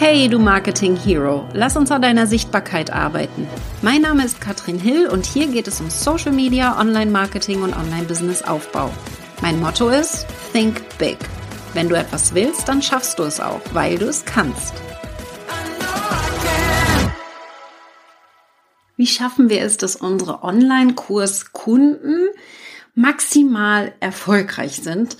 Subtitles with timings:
[0.00, 3.48] Hey, du Marketing Hero, lass uns an deiner Sichtbarkeit arbeiten.
[3.82, 7.76] Mein Name ist Katrin Hill und hier geht es um Social Media, Online Marketing und
[7.76, 8.92] Online Business Aufbau.
[9.42, 11.18] Mein Motto ist Think Big.
[11.74, 14.72] Wenn du etwas willst, dann schaffst du es auch, weil du es kannst.
[18.96, 22.28] Wie schaffen wir es, dass unsere Online-Kurskunden
[22.94, 25.16] maximal erfolgreich sind?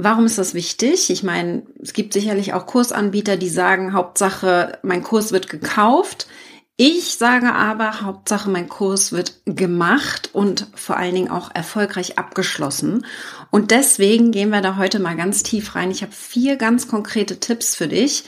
[0.00, 1.10] Warum ist das wichtig?
[1.10, 6.28] Ich meine, es gibt sicherlich auch Kursanbieter, die sagen, Hauptsache, mein Kurs wird gekauft.
[6.76, 13.04] Ich sage aber, Hauptsache, mein Kurs wird gemacht und vor allen Dingen auch erfolgreich abgeschlossen.
[13.50, 15.90] Und deswegen gehen wir da heute mal ganz tief rein.
[15.90, 18.22] Ich habe vier ganz konkrete Tipps für dich,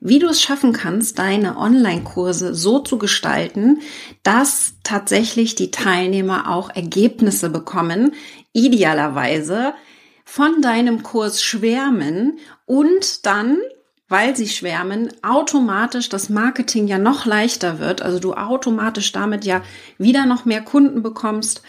[0.00, 3.80] wie du es schaffen kannst, deine Online-Kurse so zu gestalten,
[4.24, 8.12] dass tatsächlich die Teilnehmer auch Ergebnisse bekommen,
[8.52, 9.72] idealerweise
[10.24, 13.58] von deinem Kurs schwärmen und dann,
[14.08, 19.62] weil sie schwärmen, automatisch das Marketing ja noch leichter wird, also du automatisch damit ja
[19.98, 21.62] wieder noch mehr Kunden bekommst.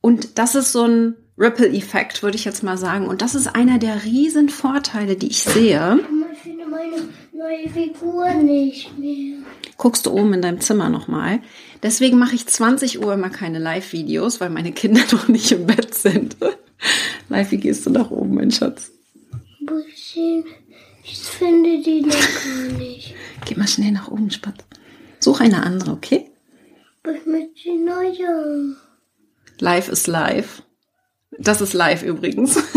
[0.00, 3.08] Und das ist so ein Ripple-Effekt, würde ich jetzt mal sagen.
[3.08, 5.98] Und das ist einer der riesen Vorteile, die ich sehe.
[6.32, 9.38] Ich finde meine neue Figur nicht mehr.
[9.76, 11.40] Guckst du oben in deinem Zimmer nochmal.
[11.82, 15.94] Deswegen mache ich 20 Uhr immer keine Live-Videos, weil meine Kinder noch nicht im Bett
[15.94, 16.36] sind.
[17.28, 18.90] Live, wie gehst du nach oben, mein Schatz?
[21.06, 23.14] Ich finde die noch gar nicht.
[23.44, 24.64] Geh mal schnell nach oben, Spatz.
[25.20, 26.30] Such eine andere, okay?
[27.04, 28.76] Ich möchte die neue.
[29.58, 30.62] Live ist live.
[31.38, 32.62] Das ist live übrigens.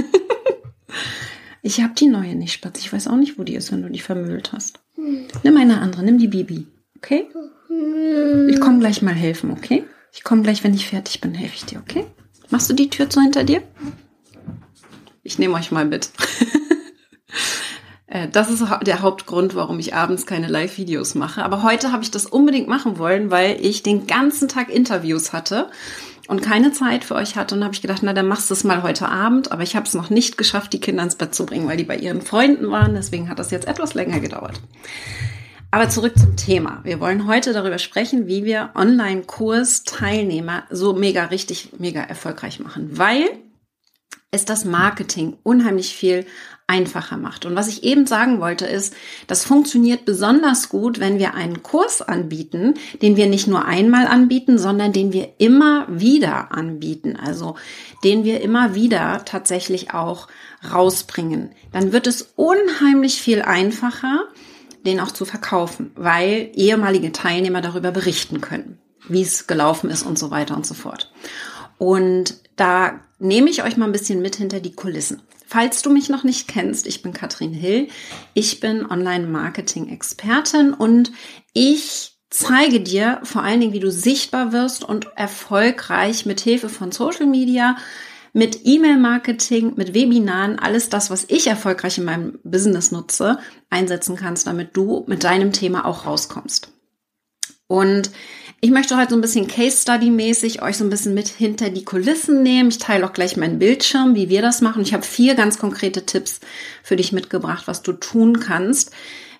[1.67, 2.79] Ich habe die neue nicht, Spatz.
[2.79, 4.79] Ich weiß auch nicht, wo die ist, wenn du die vermüllt hast.
[4.95, 7.27] Nimm eine andere, nimm die Bibi, okay?
[8.49, 9.83] Ich komme gleich mal helfen, okay?
[10.13, 12.05] Ich komme gleich, wenn ich fertig bin, helfe ich dir, okay?
[12.49, 13.61] Machst du die Tür zu hinter dir?
[15.23, 16.09] Ich nehme euch mal mit.
[18.09, 21.43] Äh, das ist der Hauptgrund, warum ich abends keine Live-Videos mache.
[21.43, 25.69] Aber heute habe ich das unbedingt machen wollen, weil ich den ganzen Tag Interviews hatte
[26.27, 27.55] und keine Zeit für euch hatte.
[27.55, 29.51] Und habe ich gedacht, na, dann machst du es mal heute Abend.
[29.51, 31.83] Aber ich habe es noch nicht geschafft, die Kinder ins Bett zu bringen, weil die
[31.83, 32.95] bei ihren Freunden waren.
[32.95, 34.61] Deswegen hat das jetzt etwas länger gedauert.
[35.69, 36.79] Aber zurück zum Thema.
[36.83, 43.27] Wir wollen heute darüber sprechen, wie wir Online-Kurs-Teilnehmer so mega richtig, mega erfolgreich machen, weil
[44.31, 46.25] es das Marketing unheimlich viel
[46.67, 47.45] einfacher macht.
[47.45, 48.93] Und was ich eben sagen wollte ist,
[49.27, 54.57] das funktioniert besonders gut, wenn wir einen Kurs anbieten, den wir nicht nur einmal anbieten,
[54.57, 57.17] sondern den wir immer wieder anbieten.
[57.17, 57.55] Also
[58.05, 60.27] den wir immer wieder tatsächlich auch
[60.73, 61.51] rausbringen.
[61.73, 64.27] Dann wird es unheimlich viel einfacher,
[64.85, 70.17] den auch zu verkaufen, weil ehemalige Teilnehmer darüber berichten können, wie es gelaufen ist und
[70.17, 71.11] so weiter und so fort.
[71.77, 75.21] Und da nehme ich euch mal ein bisschen mit hinter die Kulissen.
[75.45, 77.87] Falls du mich noch nicht kennst, ich bin Katrin Hill.
[78.33, 81.11] Ich bin Online-Marketing-Expertin und
[81.53, 86.91] ich zeige dir vor allen Dingen, wie du sichtbar wirst und erfolgreich mit Hilfe von
[86.91, 87.77] Social Media,
[88.37, 93.39] mit E-Mail-Marketing, mit Webinaren, alles das, was ich erfolgreich in meinem Business nutze,
[93.71, 96.71] einsetzen kannst, damit du mit deinem Thema auch rauskommst.
[97.65, 98.11] Und
[98.61, 101.71] ich möchte heute so ein bisschen Case Study mäßig euch so ein bisschen mit hinter
[101.71, 102.69] die Kulissen nehmen.
[102.69, 104.83] Ich teile auch gleich meinen Bildschirm, wie wir das machen.
[104.83, 106.39] Ich habe vier ganz konkrete Tipps
[106.83, 108.91] für dich mitgebracht, was du tun kannst,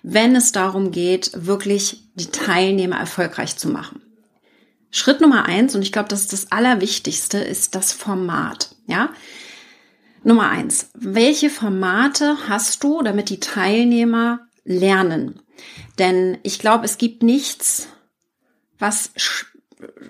[0.02, 4.02] wenn es darum geht, wirklich die Teilnehmer erfolgreich zu machen.
[4.90, 8.74] Schritt Nummer eins, und ich glaube, das ist das Allerwichtigste, ist das Format.
[8.88, 9.10] Ja,
[10.24, 10.90] Nummer eins.
[10.94, 15.42] Welche Formate hast du, damit die Teilnehmer lernen?
[15.98, 17.88] Denn ich glaube, es gibt nichts,
[18.78, 19.46] was sch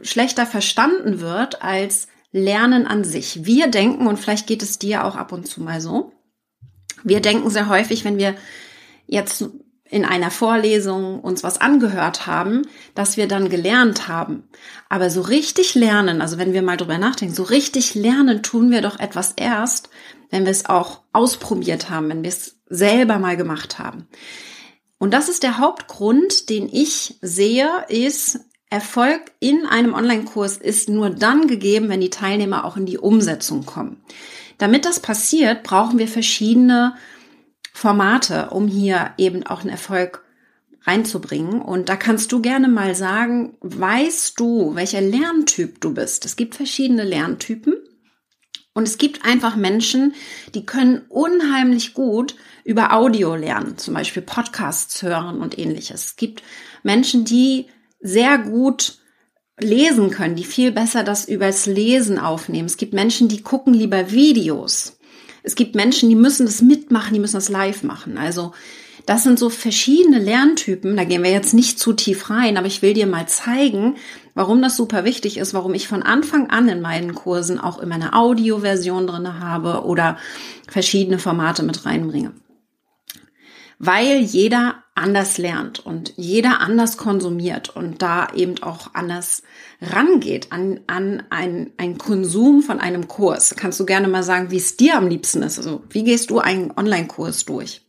[0.03, 3.45] schlechter verstanden wird als Lernen an sich.
[3.45, 6.13] Wir denken, und vielleicht geht es dir auch ab und zu mal so,
[7.03, 8.35] wir denken sehr häufig, wenn wir
[9.07, 9.45] jetzt
[9.91, 12.63] in einer Vorlesung uns was angehört haben,
[12.95, 14.45] dass wir dann gelernt haben.
[14.89, 18.83] Aber so richtig lernen, also wenn wir mal drüber nachdenken, so richtig lernen tun wir
[18.83, 19.89] doch etwas erst,
[20.31, 24.07] wenn wir es auch ausprobiert haben, wenn wir es selber mal gemacht haben.
[24.99, 31.09] Und das ist der Hauptgrund, den ich sehe, ist, Erfolg in einem Online-Kurs ist nur
[31.09, 34.03] dann gegeben, wenn die Teilnehmer auch in die Umsetzung kommen.
[34.59, 36.95] Damit das passiert, brauchen wir verschiedene
[37.73, 40.25] Formate, um hier eben auch einen Erfolg
[40.83, 41.61] reinzubringen.
[41.61, 46.25] Und da kannst du gerne mal sagen, weißt du, welcher Lerntyp du bist?
[46.25, 47.75] Es gibt verschiedene Lerntypen.
[48.75, 50.15] Und es gibt einfach Menschen,
[50.55, 56.05] die können unheimlich gut über Audio lernen, zum Beispiel Podcasts hören und ähnliches.
[56.05, 56.45] Es gibt
[56.85, 57.67] Menschen, die
[58.01, 58.99] sehr gut
[59.59, 62.67] lesen können, die viel besser das übers Lesen aufnehmen.
[62.67, 64.98] Es gibt Menschen, die gucken lieber Videos.
[65.49, 68.19] Es gibt Menschen, die müssen das mitmachen, die müssen das live machen.
[68.19, 68.53] Also
[69.07, 70.95] das sind so verschiedene Lerntypen.
[70.95, 73.97] Da gehen wir jetzt nicht zu tief rein, aber ich will dir mal zeigen,
[74.35, 77.95] warum das super wichtig ist, warum ich von Anfang an in meinen Kursen auch immer
[77.95, 80.19] eine Audioversion drinne habe oder
[80.69, 82.35] verschiedene Formate mit reinbringe.
[83.79, 89.43] Weil jeder anders lernt und jeder anders konsumiert und da eben auch anders
[89.81, 93.55] rangeht an, an ein, ein Konsum von einem Kurs.
[93.57, 95.59] Kannst du gerne mal sagen, wie es dir am liebsten ist?
[95.59, 97.87] Also wie gehst du einen Online-Kurs durch?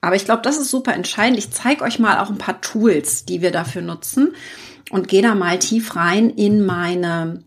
[0.00, 1.38] Aber ich glaube, das ist super entscheidend.
[1.38, 4.34] Ich zeige euch mal auch ein paar Tools, die wir dafür nutzen
[4.90, 7.44] und gehe da mal tief rein in meine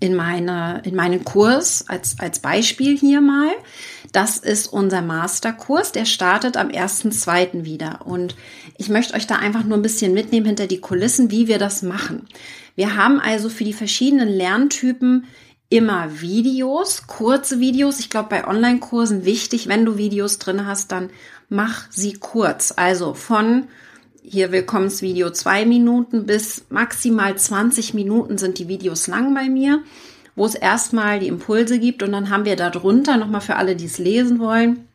[0.00, 3.50] in meine in meinen Kurs als als Beispiel hier mal.
[4.12, 7.64] Das ist unser Masterkurs, der startet am 1.2.
[7.64, 8.36] wieder und
[8.78, 11.82] ich möchte euch da einfach nur ein bisschen mitnehmen hinter die Kulissen, wie wir das
[11.82, 12.26] machen.
[12.76, 15.26] Wir haben also für die verschiedenen Lerntypen
[15.68, 17.98] immer Videos, kurze Videos.
[17.98, 21.10] Ich glaube, bei Online-Kursen wichtig, wenn du Videos drin hast, dann
[21.48, 22.72] mach sie kurz.
[22.76, 23.64] Also von
[24.22, 29.82] hier Willkommensvideo zwei Minuten bis maximal 20 Minuten sind die Videos lang bei mir,
[30.36, 33.86] wo es erstmal die Impulse gibt und dann haben wir darunter nochmal für alle, die
[33.86, 34.87] es lesen wollen,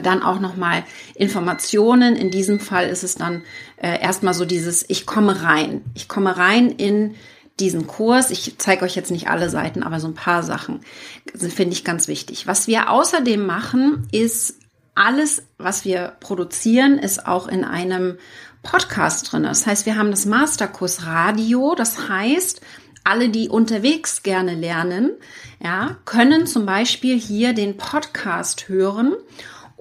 [0.00, 0.84] dann auch nochmal
[1.14, 2.16] Informationen.
[2.16, 3.42] In diesem Fall ist es dann
[3.76, 5.82] äh, erstmal so dieses, ich komme rein.
[5.94, 7.14] Ich komme rein in
[7.60, 8.30] diesen Kurs.
[8.30, 10.80] Ich zeige euch jetzt nicht alle Seiten, aber so ein paar Sachen
[11.36, 12.46] finde ich ganz wichtig.
[12.46, 14.58] Was wir außerdem machen, ist
[14.94, 18.18] alles, was wir produzieren, ist auch in einem
[18.62, 19.42] Podcast drin.
[19.42, 21.74] Das heißt, wir haben das Masterkurs Radio.
[21.74, 22.60] Das heißt,
[23.04, 25.10] alle, die unterwegs gerne lernen,
[25.62, 29.14] ja, können zum Beispiel hier den Podcast hören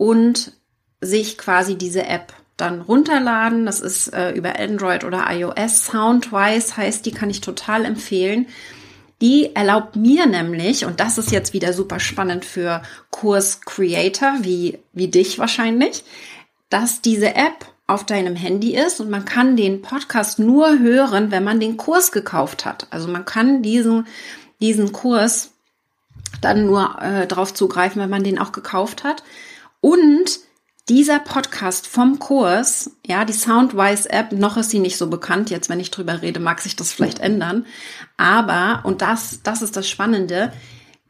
[0.02, 0.54] und
[1.00, 3.68] sich quasi diese App dann runterladen.
[3.68, 5.86] Das ist äh, über Android oder iOS.
[5.86, 8.48] Soundwise heißt, die kann ich total empfehlen.
[9.22, 12.82] Die erlaubt mir nämlich, und das ist jetzt wieder super spannend für
[13.12, 16.04] Kurs-Creator wie, wie dich wahrscheinlich,
[16.72, 21.44] dass diese App auf deinem Handy ist und man kann den Podcast nur hören, wenn
[21.44, 22.88] man den Kurs gekauft hat.
[22.90, 24.08] Also man kann diesen,
[24.62, 25.52] diesen Kurs
[26.42, 29.22] dann nur äh, drauf zugreifen, wenn man den auch gekauft hat.
[29.82, 30.40] Und
[30.90, 35.50] dieser Podcast vom Kurs, ja, die Soundwise App, noch ist sie nicht so bekannt.
[35.50, 37.66] Jetzt, wenn ich drüber rede, mag sich das vielleicht ändern.
[38.18, 40.54] Aber, und das, das ist das Spannende,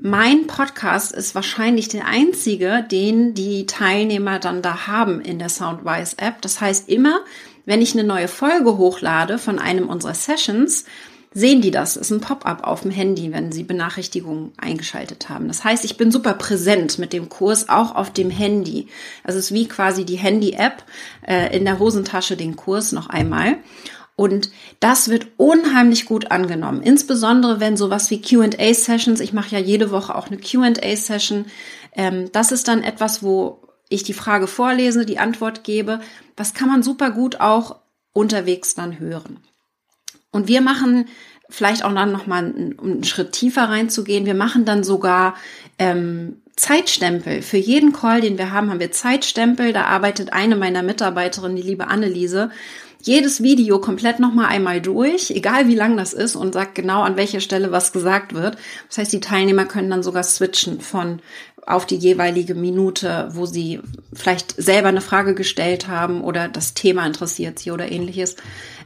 [0.04, 6.18] mein Podcast ist wahrscheinlich der einzige, den die Teilnehmer dann da haben in der Soundwise
[6.18, 6.42] App.
[6.42, 7.22] Das heißt, immer,
[7.66, 10.86] wenn ich eine neue Folge hochlade von einem unserer Sessions,
[11.34, 11.96] sehen die das.
[11.96, 15.48] ist ein Pop-up auf dem Handy, wenn sie Benachrichtigungen eingeschaltet haben.
[15.48, 18.88] Das heißt, ich bin super präsent mit dem Kurs auch auf dem Handy.
[19.24, 20.84] Also es ist wie quasi die Handy-App
[21.26, 23.58] äh, in der Hosentasche den Kurs noch einmal.
[24.18, 24.52] Und
[24.82, 26.84] das wird unheimlich gut angenommen.
[26.84, 31.46] Insbesondere wenn sowas wie QA-Sessions, ich mache ja jede Woche auch eine QA-Session,
[31.96, 36.02] ähm, das ist dann etwas, wo ich die Frage vorlese, die Antwort gebe.
[36.36, 37.78] Das kann man super gut auch
[38.14, 39.40] unterwegs dann hören.
[40.32, 41.06] Und wir machen
[41.50, 44.26] vielleicht auch dann nochmal einen, einen Schritt tiefer reinzugehen.
[44.26, 45.36] Wir machen dann sogar
[45.78, 47.42] ähm, Zeitstempel.
[47.42, 49.74] Für jeden Call, den wir haben, haben wir Zeitstempel.
[49.74, 52.52] Da arbeitet eine meiner Mitarbeiterinnen, die liebe Anneliese,
[53.02, 57.18] jedes Video komplett nochmal einmal durch, egal wie lang das ist, und sagt genau, an
[57.18, 58.58] welcher Stelle was gesagt wird.
[58.90, 61.20] Das heißt, die Teilnehmer können dann sogar switchen von
[61.72, 63.80] auf die jeweilige Minute, wo sie
[64.14, 68.36] vielleicht selber eine Frage gestellt haben oder das Thema interessiert sie oder ähnliches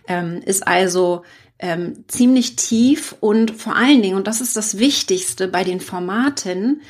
[0.08, 1.24] ähm, ist also
[1.60, 6.82] ähm, ziemlich tief und vor allen Dingen, und das ist das Wichtigste bei den Formaten,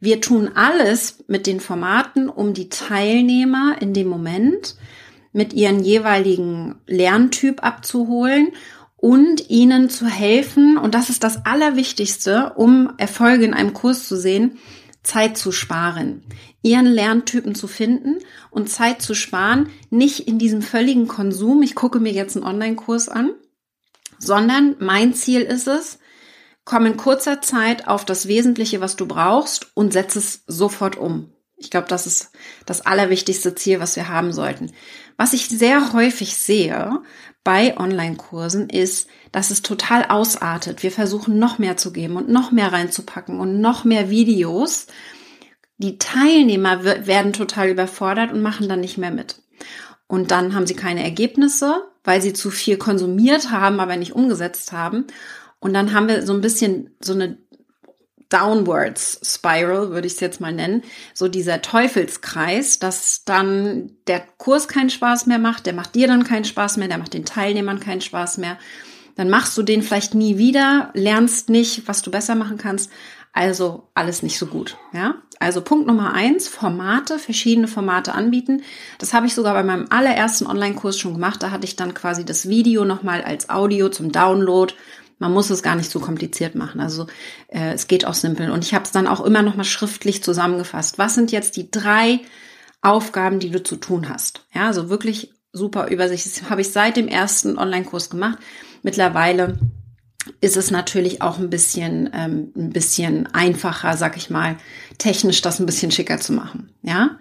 [0.00, 4.76] wir tun alles mit den Formaten, um die Teilnehmer in dem Moment
[5.32, 8.48] mit ihren jeweiligen Lerntyp abzuholen
[8.96, 14.16] und ihnen zu helfen, und das ist das Allerwichtigste, um Erfolge in einem Kurs zu
[14.16, 14.58] sehen,
[15.02, 16.22] Zeit zu sparen,
[16.62, 18.18] ihren Lerntypen zu finden
[18.50, 23.08] und Zeit zu sparen, nicht in diesem völligen Konsum, ich gucke mir jetzt einen Online-Kurs
[23.08, 23.30] an,
[24.18, 25.98] sondern mein Ziel ist es,
[26.64, 31.32] komm in kurzer Zeit auf das Wesentliche, was du brauchst und setz es sofort um.
[31.56, 32.30] Ich glaube, das ist
[32.64, 34.72] das allerwichtigste Ziel, was wir haben sollten.
[35.18, 37.02] Was ich sehr häufig sehe
[37.44, 40.82] bei Online-Kursen ist, dass es total ausartet.
[40.82, 44.86] Wir versuchen noch mehr zu geben und noch mehr reinzupacken und noch mehr Videos.
[45.78, 49.42] Die Teilnehmer werden total überfordert und machen dann nicht mehr mit.
[50.06, 54.72] Und dann haben sie keine Ergebnisse, weil sie zu viel konsumiert haben, aber nicht umgesetzt
[54.72, 55.06] haben.
[55.60, 57.38] Und dann haben wir so ein bisschen so eine
[58.30, 60.82] Downwards Spiral, würde ich es jetzt mal nennen,
[61.12, 66.24] so dieser Teufelskreis, dass dann der Kurs keinen Spaß mehr macht, der macht dir dann
[66.24, 68.56] keinen Spaß mehr, der macht den Teilnehmern keinen Spaß mehr.
[69.16, 72.90] Dann machst du den vielleicht nie wieder, lernst nicht, was du besser machen kannst,
[73.32, 75.14] Also alles nicht so gut, ja.
[75.38, 78.62] Also Punkt Nummer eins, Formate, verschiedene Formate anbieten.
[78.98, 81.42] Das habe ich sogar bei meinem allerersten Online-Kurs schon gemacht.
[81.42, 84.74] Da hatte ich dann quasi das Video nochmal als Audio zum Download.
[85.20, 86.80] Man muss es gar nicht so kompliziert machen.
[86.80, 87.06] Also
[87.48, 88.50] äh, es geht auch simpel.
[88.50, 90.98] Und ich habe es dann auch immer nochmal schriftlich zusammengefasst.
[90.98, 92.20] Was sind jetzt die drei
[92.80, 94.46] Aufgaben, die du zu tun hast?
[94.54, 96.24] Ja, also wirklich super Übersicht.
[96.24, 98.38] Das habe ich seit dem ersten Online-Kurs gemacht.
[98.82, 99.58] Mittlerweile
[100.40, 104.56] ist es natürlich auch ein bisschen, ähm, ein bisschen einfacher, sag ich mal,
[104.96, 106.72] technisch das ein bisschen schicker zu machen.
[106.82, 107.18] Ja.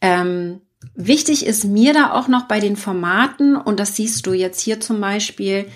[0.00, 0.62] Ähm,
[0.94, 4.80] wichtig ist mir da auch noch bei den Formaten, und das siehst du jetzt hier
[4.80, 5.66] zum Beispiel,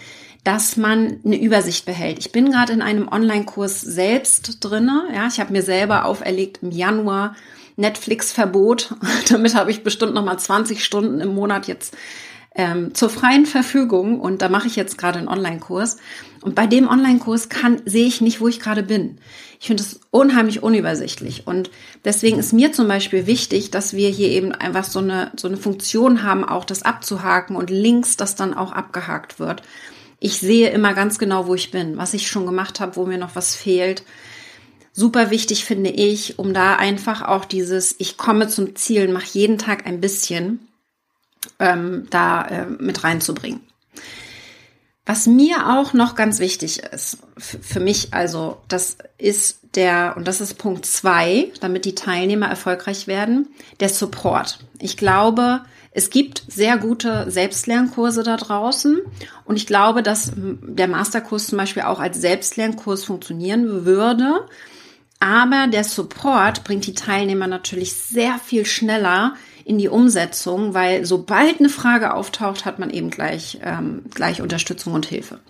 [0.45, 2.19] dass man eine Übersicht behält.
[2.19, 5.09] Ich bin gerade in einem Online-Kurs selbst drinne.
[5.15, 7.35] Ja, ich habe mir selber auferlegt im Januar
[7.77, 8.95] Netflix-Verbot.
[9.29, 11.97] Damit habe ich bestimmt noch mal 20 Stunden im Monat jetzt
[12.55, 15.99] ähm, zur freien Verfügung und da mache ich jetzt gerade einen Online-Kurs.
[16.43, 19.19] Und bei dem Online-Kurs kann sehe ich nicht, wo ich gerade bin.
[19.61, 21.71] Ich finde es unheimlich unübersichtlich und
[22.05, 25.57] deswegen ist mir zum Beispiel wichtig, dass wir hier eben einfach so eine so eine
[25.57, 29.63] Funktion haben, auch das abzuhaken und links das dann auch abgehakt wird.
[30.21, 33.19] Ich sehe immer ganz genau, wo ich bin, was ich schon gemacht habe, wo mir
[33.19, 34.03] noch was fehlt.
[34.93, 39.59] Super wichtig finde ich, um da einfach auch dieses Ich komme zum Ziel, mache jeden
[39.59, 40.69] Tag ein bisschen
[41.61, 43.61] ähm, da äh, mit reinzubringen.
[45.07, 50.43] Was mir auch noch ganz wichtig ist, für mich also, das ist der, und das
[50.43, 53.49] ist Punkt zwei, damit die Teilnehmer erfolgreich werden,
[53.81, 54.59] der Support.
[54.81, 55.63] Ich glaube,
[55.99, 59.01] es gibt sehr gute Selbstlernkurse da draußen
[59.45, 64.47] und ich glaube, dass der Masterkurs zum Beispiel auch als Selbstlernkurs funktionieren würde.
[65.19, 71.59] Aber der Support bringt die Teilnehmer natürlich sehr viel schneller in die Umsetzung, weil sobald
[71.59, 75.41] eine Frage auftaucht, hat man eben gleich, ähm, gleich Unterstützung und Hilfe.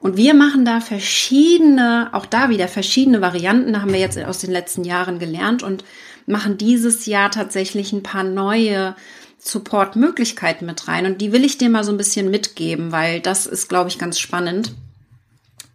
[0.00, 4.40] Und wir machen da verschiedene, auch da wieder verschiedene Varianten, da haben wir jetzt aus
[4.40, 5.84] den letzten Jahren gelernt und
[6.26, 8.96] machen dieses Jahr tatsächlich ein paar neue
[9.44, 11.06] Support-Möglichkeiten mit rein.
[11.06, 13.98] Und die will ich dir mal so ein bisschen mitgeben, weil das ist, glaube ich,
[13.98, 14.74] ganz spannend,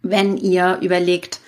[0.02, 1.40] wenn ihr überlegt,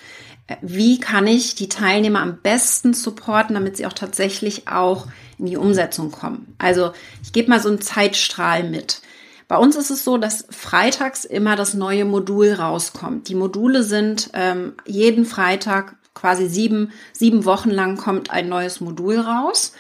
[0.61, 5.07] wie kann ich die Teilnehmer am besten supporten, damit sie auch tatsächlich auch
[5.39, 6.55] in die Umsetzung kommen.
[6.59, 9.03] Also ich gebe mal so einen Zeitstrahl mit.
[9.49, 13.29] Bei uns ist es so, dass freitags immer das neue Modul rauskommt.
[13.29, 19.19] Die Module sind ähm, jeden Freitag quasi sieben, sieben Wochen lang kommt ein neues Modul
[19.19, 19.73] raus.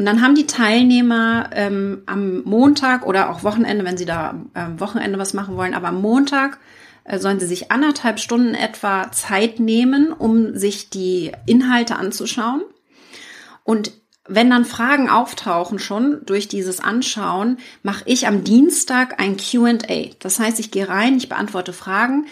[0.00, 4.80] Und dann haben die Teilnehmer ähm, am Montag oder auch Wochenende, wenn sie da ähm,
[4.80, 6.58] Wochenende was machen wollen, aber am Montag
[7.04, 12.62] äh, sollen sie sich anderthalb Stunden etwa Zeit nehmen, um sich die Inhalte anzuschauen.
[13.62, 13.92] Und
[14.26, 19.76] wenn dann Fragen auftauchen schon durch dieses Anschauen, mache ich am Dienstag ein QA.
[20.18, 22.24] Das heißt, ich gehe rein, ich beantworte Fragen.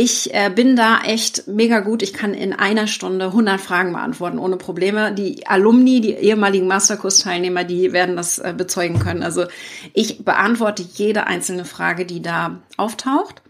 [0.00, 2.04] Ich äh, bin da echt mega gut.
[2.04, 5.12] Ich kann in einer Stunde 100 Fragen beantworten ohne Probleme.
[5.12, 9.24] Die Alumni, die ehemaligen Masterkurs-Teilnehmer, die werden das äh, bezeugen können.
[9.24, 9.46] Also
[9.94, 13.42] ich beantworte jede einzelne Frage, die da auftaucht.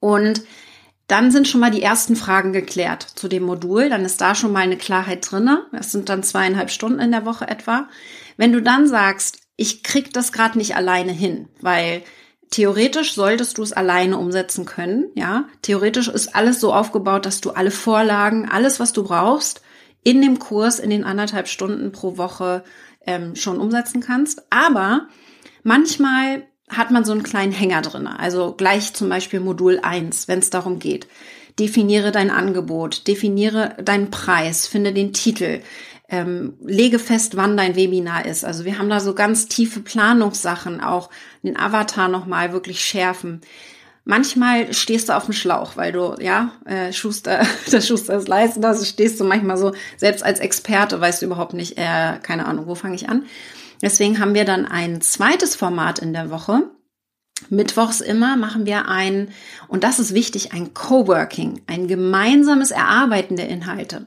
[0.00, 0.42] Und
[1.06, 3.88] dann sind schon mal die ersten Fragen geklärt zu dem Modul.
[3.88, 5.66] Dann ist da schon mal eine Klarheit drinne.
[5.70, 7.88] Das sind dann zweieinhalb Stunden in der Woche etwa.
[8.36, 12.02] Wenn du dann sagst, ich krieg das gerade nicht alleine hin, weil
[12.50, 15.06] theoretisch solltest du es alleine umsetzen können.
[15.14, 19.62] Ja, theoretisch ist alles so aufgebaut, dass du alle Vorlagen, alles, was du brauchst,
[20.02, 22.62] in dem Kurs in den anderthalb Stunden pro Woche
[23.06, 24.42] ähm, schon umsetzen kannst.
[24.50, 25.08] Aber
[25.62, 28.06] manchmal hat man so einen kleinen Hänger drin.
[28.06, 31.06] Also gleich zum Beispiel Modul 1, wenn es darum geht.
[31.58, 35.60] Definiere dein Angebot, definiere deinen Preis, finde den Titel,
[36.14, 38.44] ähm, lege fest, wann dein Webinar ist.
[38.44, 41.10] Also wir haben da so ganz tiefe Planungssachen, auch
[41.42, 43.40] den Avatar nochmal wirklich schärfen.
[44.04, 48.64] Manchmal stehst du auf dem Schlauch, weil du, ja, äh, Schuster, das Schuster ist leisten,
[48.64, 52.66] also stehst du manchmal so, selbst als Experte weißt du überhaupt nicht, äh, keine Ahnung,
[52.66, 53.24] wo fange ich an.
[53.82, 56.62] Deswegen haben wir dann ein zweites Format in der Woche.
[57.50, 59.28] Mittwochs immer machen wir ein,
[59.68, 64.06] und das ist wichtig, ein Coworking, ein gemeinsames Erarbeiten der Inhalte.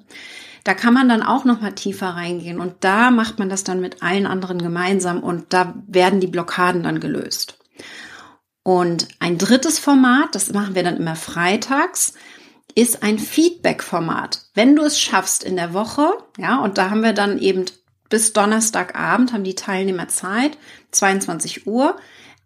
[0.67, 3.79] Da kann man dann auch noch mal tiefer reingehen und da macht man das dann
[3.79, 7.57] mit allen anderen gemeinsam und da werden die Blockaden dann gelöst.
[8.63, 12.15] Und ein drittes Format, das machen wir dann immer freitags,
[12.75, 14.41] ist ein Feedback-Format.
[14.55, 17.63] Wenn du es schaffst in der Woche, ja, und da haben wir dann eben
[18.09, 20.57] bis Donnerstagabend haben die Teilnehmer Zeit,
[20.91, 21.95] 22 Uhr,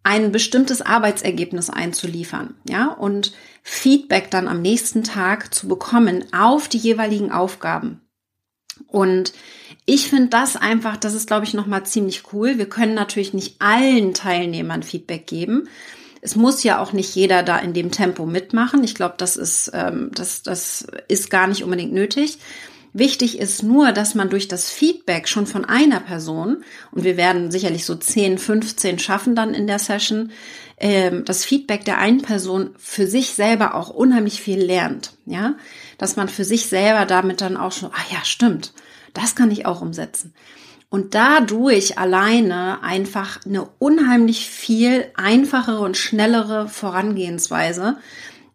[0.04, 6.78] ein bestimmtes Arbeitsergebnis einzuliefern, ja, und Feedback dann am nächsten Tag zu bekommen auf die
[6.78, 8.01] jeweiligen Aufgaben.
[8.88, 9.34] Und
[9.86, 12.58] ich finde das einfach, das ist, glaube ich, nochmal ziemlich cool.
[12.58, 15.68] Wir können natürlich nicht allen Teilnehmern Feedback geben,
[16.22, 18.84] es muss ja auch nicht jeder da in dem Tempo mitmachen.
[18.84, 22.38] Ich glaube, das ist, ähm, das, das ist gar nicht unbedingt nötig.
[22.94, 27.50] Wichtig ist nur, dass man durch das Feedback schon von einer Person, und wir werden
[27.50, 30.32] sicherlich so 10, 15 schaffen dann in der Session,
[30.82, 35.14] ähm, das Feedback der einen Person für sich selber auch unheimlich viel lernt.
[35.26, 35.56] Ja,
[35.98, 38.74] dass man für sich selber damit dann auch schon, ah ja, stimmt,
[39.14, 40.34] das kann ich auch umsetzen.
[40.90, 47.98] Und dadurch alleine einfach eine unheimlich viel einfachere und schnellere Vorangehensweise,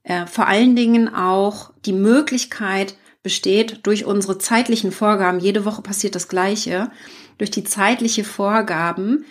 [0.02, 6.14] äh, vor allen Dingen auch die Möglichkeit, besteht durch unsere zeitlichen Vorgaben, jede Woche passiert
[6.14, 6.90] das Gleiche,
[7.38, 9.24] durch die zeitliche Vorgaben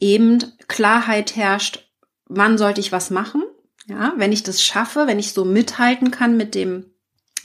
[0.00, 0.38] eben
[0.68, 1.89] Klarheit herrscht,
[2.30, 3.42] wann sollte ich was machen.
[3.86, 6.86] Ja, wenn ich das schaffe, wenn ich so mithalten kann mit dem,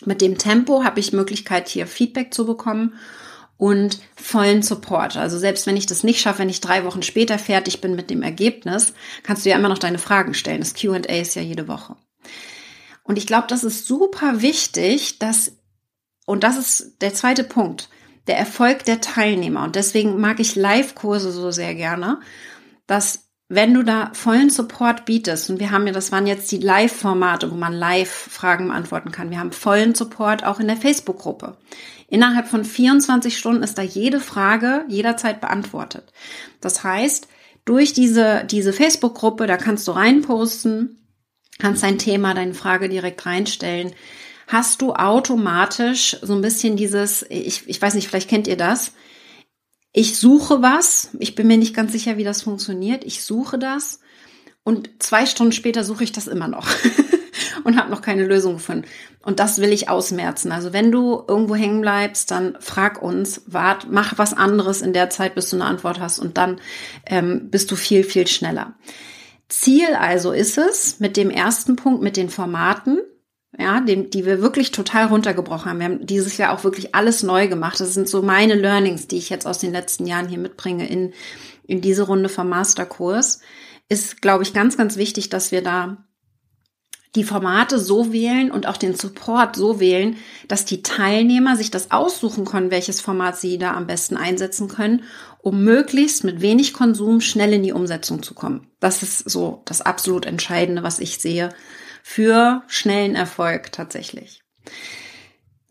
[0.06, 2.94] mit dem Tempo, habe ich Möglichkeit, hier Feedback zu bekommen
[3.58, 5.18] und vollen Support.
[5.18, 8.10] Also selbst wenn ich das nicht schaffe, wenn ich drei Wochen später fertig bin mit
[8.10, 10.60] dem Ergebnis, kannst du ja immer noch deine Fragen stellen.
[10.60, 11.96] Das Q&A ist ja jede Woche.
[13.04, 15.54] Und ich glaube, das ist super wichtig, dass
[16.26, 17.90] und das ist der zweite Punkt,
[18.28, 19.64] der Erfolg der Teilnehmer.
[19.64, 22.20] Und deswegen mag ich Live-Kurse so sehr gerne,
[22.88, 26.58] dass wenn du da vollen Support bietest, und wir haben ja, das waren jetzt die
[26.58, 29.30] Live-Formate, wo man live Fragen beantworten kann.
[29.30, 31.58] Wir haben vollen Support auch in der Facebook-Gruppe.
[32.08, 36.12] Innerhalb von 24 Stunden ist da jede Frage jederzeit beantwortet.
[36.62, 37.28] Das heißt,
[37.66, 41.00] durch diese, diese Facebook-Gruppe, da kannst du reinposten,
[41.60, 43.94] kannst dein Thema, deine Frage direkt reinstellen
[44.48, 48.94] hast du automatisch so ein bisschen dieses, ich, ich weiß nicht, vielleicht kennt ihr das.
[49.98, 53.06] Ich suche was, ich bin mir nicht ganz sicher, wie das funktioniert.
[53.06, 54.02] Ich suche das
[54.66, 56.68] und zwei Stunden später suche ich das immer noch
[57.64, 58.86] und habe noch keine Lösung gefunden.
[59.24, 60.52] Und das will ich ausmerzen.
[60.52, 65.10] Also wenn du irgendwo hängen bleibst, dann frag uns, wart, mach was anderes in der
[65.10, 66.60] Zeit, bis du eine Antwort hast und dann
[67.06, 68.74] ähm, bist du viel, viel schneller.
[69.48, 73.00] Ziel also ist es mit dem ersten Punkt, mit den Formaten,
[73.58, 75.80] ja, dem, die wir wirklich total runtergebrochen haben.
[75.80, 77.80] Wir haben dieses Jahr auch wirklich alles neu gemacht.
[77.80, 81.14] Das sind so meine Learnings, die ich jetzt aus den letzten Jahren hier mitbringe in,
[81.66, 83.42] in diese Runde vom Masterkurs.
[83.88, 86.06] Ist, glaube ich, ganz, ganz wichtig, dass wir da
[87.16, 90.18] die Formate so wählen und auch den Support so wählen,
[90.50, 95.04] dass die Teilnehmer sich das aussuchen können, welches Format sie da am besten einsetzen können,
[95.42, 98.68] um möglichst mit wenig Konsum schnell in die Umsetzung zu kommen.
[98.82, 101.52] Das ist so das absolut Entscheidende, was ich sehe
[102.08, 104.44] für schnellen Erfolg tatsächlich.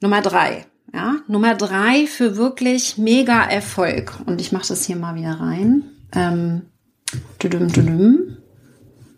[0.00, 0.66] Nummer drei.
[0.92, 4.18] Ja, Nummer drei für wirklich mega Erfolg.
[4.26, 5.84] Und ich mache das hier mal wieder rein.
[6.12, 6.62] Ähm,
[7.40, 8.36] düdüm, düdüm.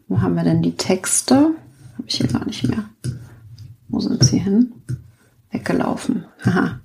[0.09, 1.55] Wo haben wir denn die Texte?
[1.95, 2.85] Habe ich hier gar nicht mehr.
[3.89, 4.75] Wo sind sie hin?
[5.51, 6.27] Weggelaufen.
[6.45, 6.81] Haha.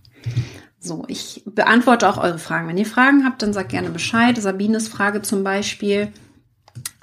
[0.79, 2.69] So, ich beantworte auch eure Fragen.
[2.69, 4.41] Wenn ihr Fragen habt, dann sagt gerne Bescheid.
[4.41, 6.07] Sabines Frage zum Beispiel.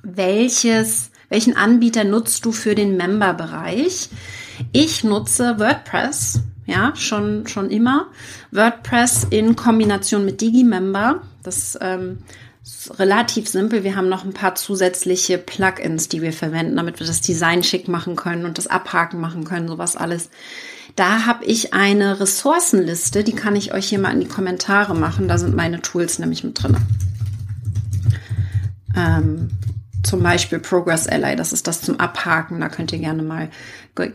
[0.02, 4.08] Welches welchen Anbieter nutzt du für den Member-Bereich?
[4.72, 8.06] Ich nutze WordPress, ja, schon, schon immer.
[8.50, 11.22] WordPress in Kombination mit Digimember.
[11.42, 12.18] Das ähm,
[12.62, 13.84] ist relativ simpel.
[13.84, 17.88] Wir haben noch ein paar zusätzliche Plugins, die wir verwenden, damit wir das Design schick
[17.88, 20.30] machen können und das Abhaken machen können, sowas alles.
[20.96, 25.28] Da habe ich eine Ressourcenliste, die kann ich euch hier mal in die Kommentare machen.
[25.28, 26.76] Da sind meine Tools nämlich mit drin.
[28.96, 29.48] Ähm,
[30.02, 32.61] zum Beispiel Progress Ally, das ist das zum Abhaken.
[32.61, 33.50] Da könnt ihr gerne mal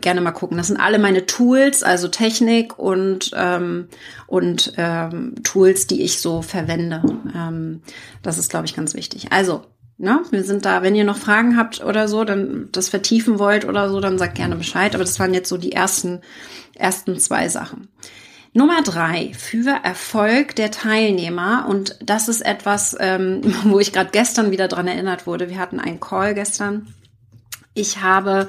[0.00, 0.56] gerne mal gucken.
[0.56, 3.88] Das sind alle meine Tools, also Technik und ähm,
[4.26, 7.02] und ähm, Tools, die ich so verwende.
[7.34, 7.82] Ähm,
[8.22, 9.30] das ist, glaube ich, ganz wichtig.
[9.30, 9.64] Also
[9.96, 10.22] Ne?
[10.30, 13.88] Wir sind da, wenn ihr noch Fragen habt oder so, dann das vertiefen wollt oder
[13.88, 14.94] so, dann sagt gerne Bescheid.
[14.94, 16.20] Aber das waren jetzt so die ersten,
[16.74, 17.88] ersten zwei Sachen.
[18.56, 21.66] Nummer drei, für Erfolg der Teilnehmer.
[21.68, 25.50] Und das ist etwas, ähm, wo ich gerade gestern wieder dran erinnert wurde.
[25.50, 26.94] Wir hatten einen Call gestern.
[27.74, 28.48] Ich habe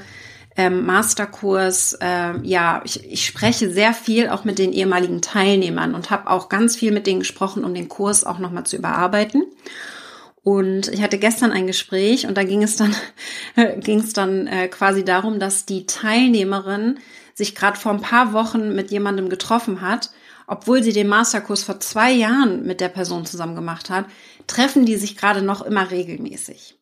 [0.55, 6.11] ähm, Masterkurs, äh, ja, ich, ich spreche sehr viel auch mit den ehemaligen Teilnehmern und
[6.11, 9.43] habe auch ganz viel mit denen gesprochen, um den Kurs auch nochmal zu überarbeiten.
[10.43, 12.95] Und ich hatte gestern ein Gespräch und da ging es dann,
[13.79, 16.99] ging es dann äh, quasi darum, dass die Teilnehmerin
[17.35, 20.09] sich gerade vor ein paar Wochen mit jemandem getroffen hat,
[20.47, 24.05] obwohl sie den Masterkurs vor zwei Jahren mit der Person zusammen gemacht hat,
[24.47, 26.77] treffen die sich gerade noch immer regelmäßig.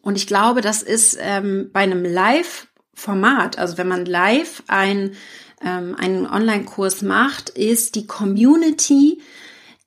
[0.00, 5.16] Und ich glaube, das ist ähm, bei einem Live-Format, also wenn man live ein,
[5.64, 9.20] ähm, einen Online-Kurs macht, ist die Community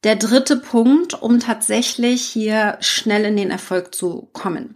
[0.03, 4.75] der dritte Punkt, um tatsächlich hier schnell in den Erfolg zu kommen.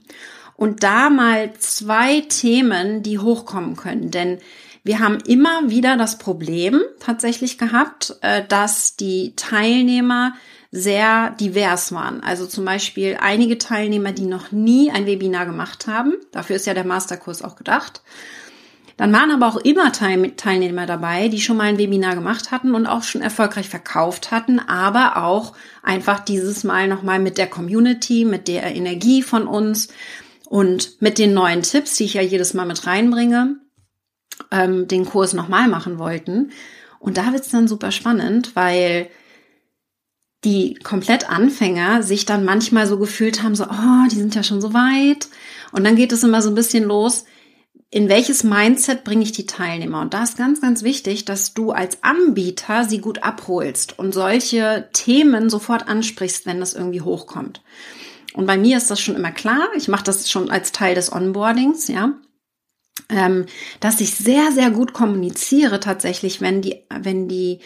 [0.56, 4.12] Und da mal zwei Themen, die hochkommen können.
[4.12, 4.38] Denn
[4.86, 10.36] wir haben immer wieder das Problem tatsächlich gehabt, äh, dass die Teilnehmer
[10.72, 12.22] sehr divers waren.
[12.22, 16.14] Also zum Beispiel einige Teilnehmer, die noch nie ein Webinar gemacht haben.
[16.32, 18.04] Dafür ist ja der Masterkurs auch gedacht.
[18.96, 22.86] Dann waren aber auch immer Teilnehmer dabei, die schon mal ein Webinar gemacht hatten und
[22.86, 28.48] auch schon erfolgreich verkauft hatten, aber auch einfach dieses Mal nochmal mit der Community, mit
[28.48, 29.90] der Energie von uns
[30.46, 33.58] und mit den neuen Tipps, die ich ja jedes Mal mit reinbringe,
[34.52, 36.52] ähm, den Kurs nochmal machen wollten.
[37.00, 39.10] Und da wird's dann super spannend, weil
[40.44, 44.62] die komplett Anfänger sich dann manchmal so gefühlt haben, so, oh, die sind ja schon
[44.62, 45.28] so weit.
[45.72, 47.26] Und dann geht es immer so ein bisschen los,
[47.90, 50.02] in welches Mindset bringe ich die Teilnehmer?
[50.02, 54.90] Und da ist ganz, ganz wichtig, dass du als Anbieter sie gut abholst und solche
[54.94, 57.62] Themen sofort ansprichst, wenn das irgendwie hochkommt.
[58.34, 59.70] Und bei mir ist das schon immer klar.
[59.78, 62.14] Ich mache das schon als Teil des Onboardings, ja.
[63.10, 63.46] Ähm,
[63.80, 67.60] dass ich sehr, sehr gut kommuniziere tatsächlich, wenn die, wenn die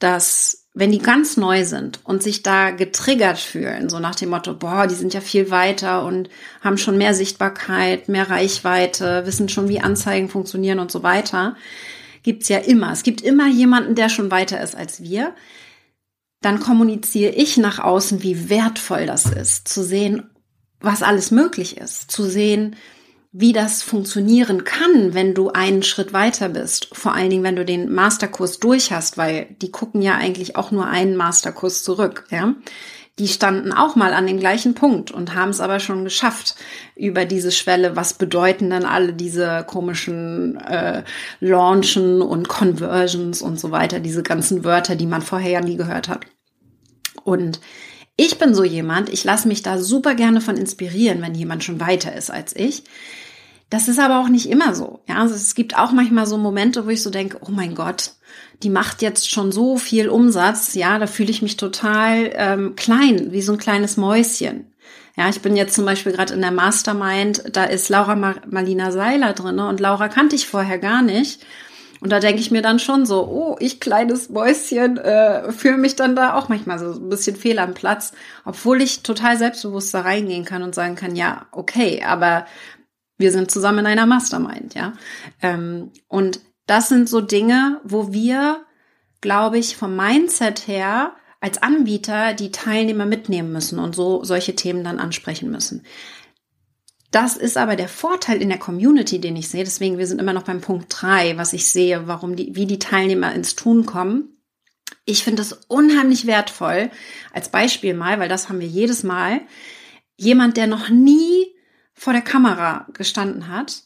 [0.00, 4.54] das wenn die ganz neu sind und sich da getriggert fühlen, so nach dem Motto,
[4.54, 9.68] boah, die sind ja viel weiter und haben schon mehr Sichtbarkeit, mehr Reichweite, wissen schon,
[9.68, 11.56] wie Anzeigen funktionieren und so weiter,
[12.22, 12.92] gibt's ja immer.
[12.92, 15.34] Es gibt immer jemanden, der schon weiter ist als wir.
[16.40, 20.30] Dann kommuniziere ich nach außen, wie wertvoll das ist, zu sehen,
[20.80, 22.76] was alles möglich ist, zu sehen,
[23.32, 26.88] wie das funktionieren kann, wenn du einen Schritt weiter bist.
[26.92, 30.72] Vor allen Dingen, wenn du den Masterkurs durch hast, weil die gucken ja eigentlich auch
[30.72, 32.54] nur einen Masterkurs zurück, ja.
[33.18, 36.54] Die standen auch mal an dem gleichen Punkt und haben es aber schon geschafft
[36.96, 37.94] über diese Schwelle.
[37.94, 41.04] Was bedeuten dann alle diese komischen äh,
[41.40, 46.08] Launchen und Conversions und so weiter, diese ganzen Wörter, die man vorher ja nie gehört
[46.08, 46.24] hat.
[47.22, 47.60] Und
[48.16, 51.80] ich bin so jemand, ich lasse mich da super gerne von inspirieren, wenn jemand schon
[51.80, 52.84] weiter ist als ich.
[53.70, 55.00] Das ist aber auch nicht immer so.
[55.08, 58.14] Ja, also es gibt auch manchmal so Momente, wo ich so denke, oh mein Gott,
[58.64, 60.74] die macht jetzt schon so viel Umsatz.
[60.74, 64.66] Ja, da fühle ich mich total ähm, klein, wie so ein kleines Mäuschen.
[65.16, 68.14] Ja, ich bin jetzt zum Beispiel gerade in der Mastermind, da ist Laura
[68.46, 71.44] Marlina Seiler drinne und Laura kannte ich vorher gar nicht.
[72.00, 75.96] Und da denke ich mir dann schon so, oh, ich kleines Mäuschen, äh, fühle mich
[75.96, 78.12] dann da auch manchmal so ein bisschen fehl am Platz,
[78.46, 82.46] obwohl ich total selbstbewusst da reingehen kann und sagen kann, ja, okay, aber
[83.20, 84.94] wir sind zusammen in einer Mastermind, ja.
[85.42, 88.64] Ähm, und das sind so Dinge, wo wir,
[89.20, 94.84] glaube ich, vom Mindset her als Anbieter die Teilnehmer mitnehmen müssen und so solche Themen
[94.84, 95.84] dann ansprechen müssen.
[97.10, 99.64] Das ist aber der Vorteil in der Community, den ich sehe.
[99.64, 102.78] Deswegen, wir sind immer noch beim Punkt drei, was ich sehe, warum die, wie die
[102.78, 104.36] Teilnehmer ins Tun kommen.
[105.04, 106.90] Ich finde es unheimlich wertvoll,
[107.32, 109.40] als Beispiel mal, weil das haben wir jedes Mal,
[110.16, 111.46] jemand, der noch nie
[112.00, 113.82] vor der Kamera gestanden hat,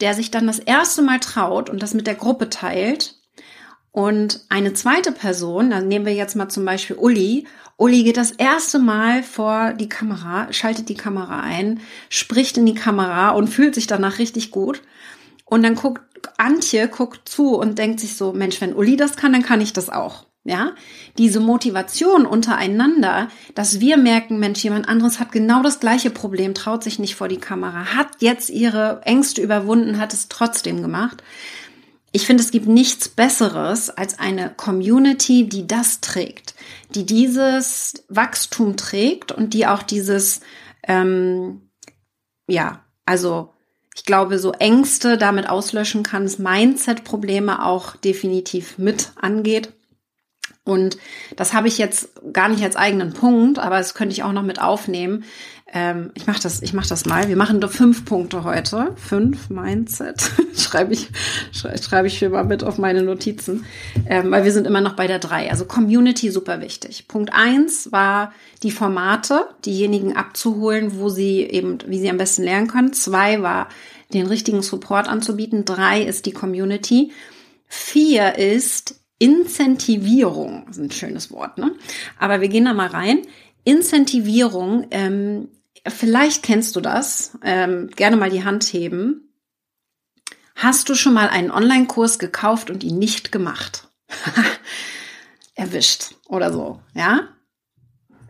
[0.00, 3.20] der sich dann das erste Mal traut und das mit der Gruppe teilt.
[3.92, 7.46] Und eine zweite Person, dann nehmen wir jetzt mal zum Beispiel Uli,
[7.76, 12.74] Uli geht das erste Mal vor die Kamera, schaltet die Kamera ein, spricht in die
[12.74, 14.82] Kamera und fühlt sich danach richtig gut.
[15.44, 16.02] Und dann guckt
[16.38, 19.72] Antje, guckt zu und denkt sich so, Mensch, wenn Uli das kann, dann kann ich
[19.72, 20.26] das auch.
[20.44, 20.72] Ja,
[21.18, 26.82] diese Motivation untereinander, dass wir merken, Mensch, jemand anderes hat genau das gleiche Problem, traut
[26.82, 31.22] sich nicht vor die Kamera, hat jetzt ihre Ängste überwunden, hat es trotzdem gemacht.
[32.10, 36.56] Ich finde, es gibt nichts Besseres als eine Community, die das trägt,
[36.94, 40.40] die dieses Wachstum trägt und die auch dieses,
[40.88, 41.70] ähm,
[42.48, 43.54] ja, also
[43.94, 49.72] ich glaube, so Ängste damit auslöschen kann, es Mindset-Probleme auch definitiv mit angeht.
[50.64, 50.96] Und
[51.36, 54.44] das habe ich jetzt gar nicht als eigenen Punkt, aber das könnte ich auch noch
[54.44, 55.24] mit aufnehmen.
[55.74, 57.28] Ähm, ich mache das, ich mache das mal.
[57.28, 58.94] Wir machen doch fünf Punkte heute.
[58.96, 61.08] Fünf Mindset schreibe ich,
[61.52, 63.64] schreibe ich für mal mit auf meine Notizen,
[64.06, 65.50] ähm, weil wir sind immer noch bei der drei.
[65.50, 67.08] Also Community super wichtig.
[67.08, 72.68] Punkt eins war die Formate, diejenigen abzuholen, wo sie eben, wie sie am besten lernen
[72.68, 72.92] können.
[72.92, 73.68] Zwei war
[74.14, 75.64] den richtigen Support anzubieten.
[75.64, 77.10] Drei ist die Community.
[77.66, 81.76] Vier ist Incentivierung, ist ein schönes Wort, ne?
[82.18, 83.22] Aber wir gehen da mal rein.
[83.62, 85.48] Incentivierung, ähm,
[85.86, 89.32] vielleicht kennst du das, ähm, gerne mal die Hand heben.
[90.56, 93.86] Hast du schon mal einen Online-Kurs gekauft und ihn nicht gemacht?
[95.54, 97.28] Erwischt oder so, ja?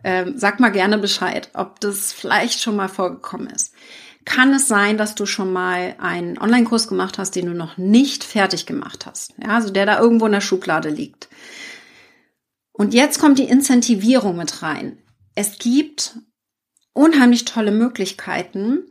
[0.03, 3.73] Ähm, sag mal gerne Bescheid, ob das vielleicht schon mal vorgekommen ist
[4.25, 8.23] kann es sein, dass du schon mal einen Online-Kurs gemacht hast, den du noch nicht
[8.23, 9.33] fertig gemacht hast.
[9.41, 11.29] Ja, also der da irgendwo in der Schublade liegt.
[12.71, 14.97] Und jetzt kommt die Incentivierung mit rein.
[15.35, 16.17] Es gibt
[16.93, 18.83] unheimlich tolle Möglichkeiten,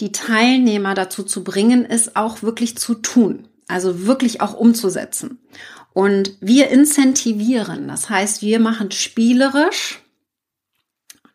[0.00, 3.48] die Teilnehmer dazu zu bringen, es auch wirklich zu tun.
[3.66, 5.40] Also wirklich auch umzusetzen.
[5.92, 7.88] Und wir incentivieren.
[7.88, 10.00] Das heißt, wir machen spielerisch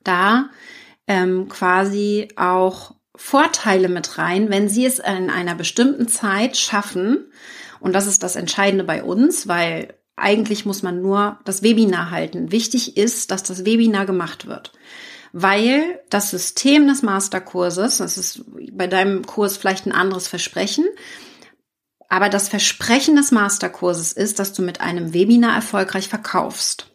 [0.03, 0.49] da
[1.07, 7.31] ähm, quasi auch Vorteile mit rein, wenn sie es in einer bestimmten Zeit schaffen.
[7.79, 12.51] Und das ist das Entscheidende bei uns, weil eigentlich muss man nur das Webinar halten.
[12.51, 14.71] Wichtig ist, dass das Webinar gemacht wird.
[15.31, 20.85] Weil das System des Masterkurses, das ist bei deinem Kurs vielleicht ein anderes Versprechen,
[22.07, 26.91] aber das Versprechen des Masterkurses ist, dass du mit einem Webinar erfolgreich verkaufst.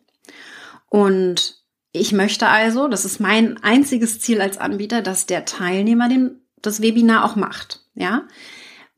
[0.88, 1.57] Und
[1.98, 6.82] ich möchte also, das ist mein einziges Ziel als Anbieter, dass der Teilnehmer den, das
[6.82, 7.84] Webinar auch macht.
[7.94, 8.22] Ja,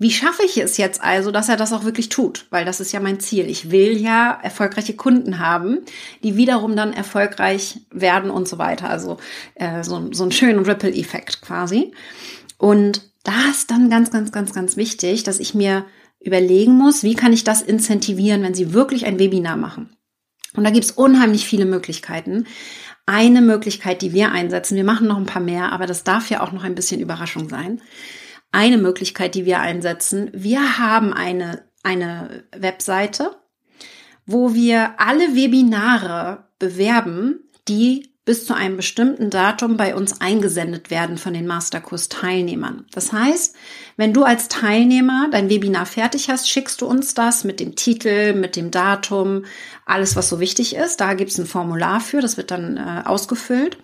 [0.02, 2.46] wie schaffe ich es jetzt also, dass er das auch wirklich tut?
[2.48, 3.50] Weil das ist ja mein Ziel.
[3.50, 5.80] Ich will ja erfolgreiche Kunden haben,
[6.22, 8.88] die wiederum dann erfolgreich werden und so weiter.
[8.88, 9.18] Also
[9.56, 11.92] äh, so, so einen schönen Ripple-Effekt quasi.
[12.56, 15.84] Und da ist dann ganz, ganz, ganz, ganz wichtig, dass ich mir
[16.18, 19.94] überlegen muss, wie kann ich das incentivieren, wenn sie wirklich ein Webinar machen.
[20.56, 22.46] Und da gibt's unheimlich viele Möglichkeiten.
[23.06, 26.42] Eine Möglichkeit, die wir einsetzen, wir machen noch ein paar mehr, aber das darf ja
[26.42, 27.80] auch noch ein bisschen Überraschung sein
[28.52, 30.30] eine Möglichkeit, die wir einsetzen.
[30.32, 33.36] Wir haben eine, eine Webseite,
[34.26, 41.18] wo wir alle Webinare bewerben, die bis zu einem bestimmten Datum bei uns eingesendet werden
[41.18, 42.86] von den Masterkurs-Teilnehmern.
[42.92, 43.56] Das heißt,
[43.96, 48.34] wenn du als Teilnehmer dein Webinar fertig hast, schickst du uns das mit dem Titel,
[48.34, 49.46] mit dem Datum,
[49.84, 51.00] alles, was so wichtig ist.
[51.00, 53.78] Da gibt es ein Formular für, das wird dann äh, ausgefüllt.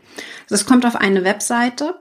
[0.49, 1.97] Das kommt auf eine Webseite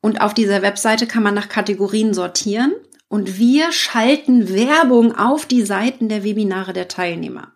[0.00, 2.72] und auf dieser Webseite kann man nach Kategorien sortieren.
[3.06, 7.52] Und wir schalten Werbung auf die Seiten der Webinare der Teilnehmer.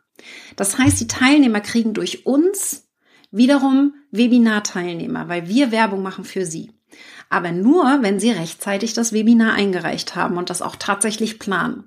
[0.54, 2.86] Das heißt, die Teilnehmer kriegen durch uns
[3.30, 6.72] wiederum Webinar-Teilnehmer, weil wir Werbung machen für sie.
[7.28, 11.84] Aber nur, wenn sie rechtzeitig das Webinar eingereicht haben und das auch tatsächlich planen.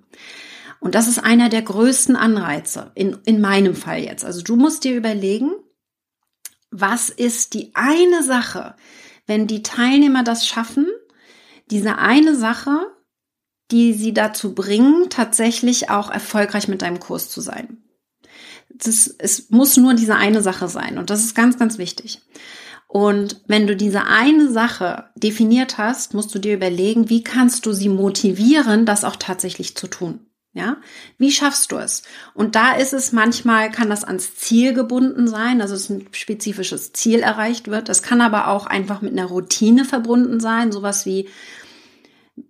[0.79, 4.25] Und das ist einer der größten Anreize in, in meinem Fall jetzt.
[4.25, 5.51] Also du musst dir überlegen,
[6.71, 8.75] was ist die eine Sache,
[9.27, 10.87] wenn die Teilnehmer das schaffen,
[11.69, 12.87] diese eine Sache,
[13.71, 17.82] die sie dazu bringen, tatsächlich auch erfolgreich mit deinem Kurs zu sein.
[18.75, 22.21] Das, es muss nur diese eine Sache sein und das ist ganz, ganz wichtig.
[22.87, 27.73] Und wenn du diese eine Sache definiert hast, musst du dir überlegen, wie kannst du
[27.73, 30.27] sie motivieren, das auch tatsächlich zu tun.
[30.55, 30.77] Ja,
[31.17, 32.03] wie schaffst du es?
[32.35, 36.93] Und da ist es manchmal, kann das ans Ziel gebunden sein, also es ein spezifisches
[36.93, 37.89] Ziel erreicht wird.
[37.89, 41.27] Das kann aber auch einfach mit einer Routine verbunden sein, sowas wie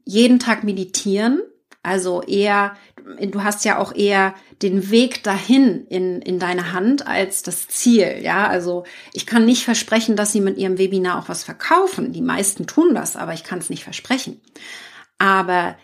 [0.03, 1.41] jeden Tag meditieren.
[1.81, 2.75] Also eher,
[3.21, 8.19] du hast ja auch eher den Weg dahin in, in deine Hand als das Ziel.
[8.21, 12.13] Ja, also ich kann nicht versprechen, dass sie mit ihrem Webinar auch was verkaufen.
[12.13, 14.41] Die meisten tun das, aber ich kann es nicht versprechen.
[15.17, 15.75] Aber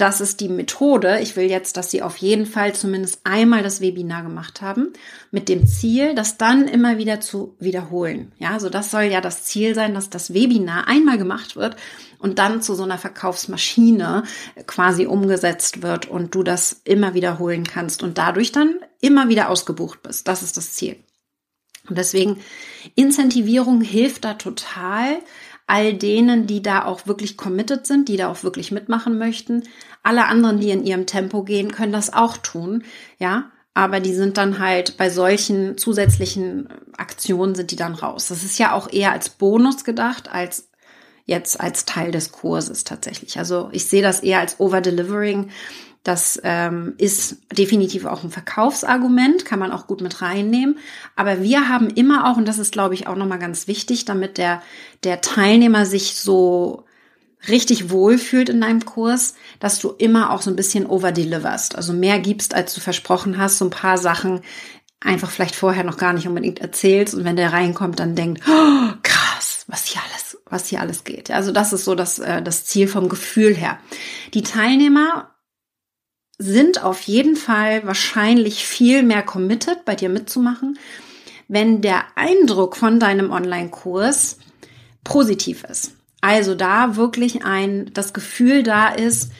[0.00, 1.18] das ist die Methode.
[1.20, 4.92] Ich will jetzt, dass Sie auf jeden Fall zumindest einmal das Webinar gemacht haben,
[5.30, 8.32] mit dem Ziel, das dann immer wieder zu wiederholen.
[8.38, 11.76] Ja, also das soll ja das Ziel sein, dass das Webinar einmal gemacht wird
[12.18, 14.22] und dann zu so einer Verkaufsmaschine
[14.66, 20.02] quasi umgesetzt wird und du das immer wiederholen kannst und dadurch dann immer wieder ausgebucht
[20.02, 20.28] bist.
[20.28, 20.96] Das ist das Ziel.
[21.88, 22.38] Und deswegen
[22.94, 25.18] Incentivierung hilft da total
[25.68, 29.64] all denen, die da auch wirklich committed sind, die da auch wirklich mitmachen möchten.
[30.08, 32.84] Alle anderen, die in ihrem Tempo gehen, können das auch tun,
[33.18, 33.50] ja.
[33.74, 38.28] Aber die sind dann halt bei solchen zusätzlichen Aktionen sind die dann raus.
[38.28, 40.70] Das ist ja auch eher als Bonus gedacht, als
[41.26, 43.38] jetzt als Teil des Kurses tatsächlich.
[43.38, 45.50] Also ich sehe das eher als Overdelivering
[46.08, 50.78] das ähm, ist definitiv auch ein Verkaufsargument, kann man auch gut mit reinnehmen.
[51.16, 54.38] Aber wir haben immer auch, und das ist, glaube ich, auch nochmal ganz wichtig, damit
[54.38, 54.62] der,
[55.04, 56.84] der Teilnehmer sich so
[57.46, 61.76] richtig wohlfühlt in deinem Kurs, dass du immer auch so ein bisschen overdeliverst.
[61.76, 64.40] Also mehr gibst, als du versprochen hast, so ein paar Sachen
[65.00, 68.92] einfach vielleicht vorher noch gar nicht unbedingt erzählst und wenn der reinkommt, dann denkt, oh,
[69.02, 71.30] krass, was hier alles, was hier alles geht.
[71.30, 73.78] Also das ist so das, äh, das Ziel vom Gefühl her.
[74.34, 75.34] Die Teilnehmer
[76.38, 80.78] sind auf jeden Fall wahrscheinlich viel mehr committed, bei dir mitzumachen,
[81.48, 84.38] wenn der Eindruck von deinem Online-Kurs
[85.04, 85.97] positiv ist.
[86.20, 89.30] Also da wirklich ein, das Gefühl da ist,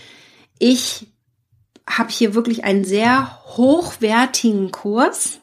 [0.59, 1.09] ich
[1.89, 5.41] habe hier wirklich einen sehr hochwertigen Kurs,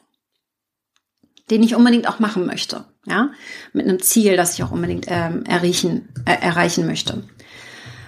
[1.50, 3.30] den ich unbedingt auch machen möchte, ja,
[3.72, 7.22] mit einem Ziel, das ich auch unbedingt ähm, erreichen, äh, erreichen möchte.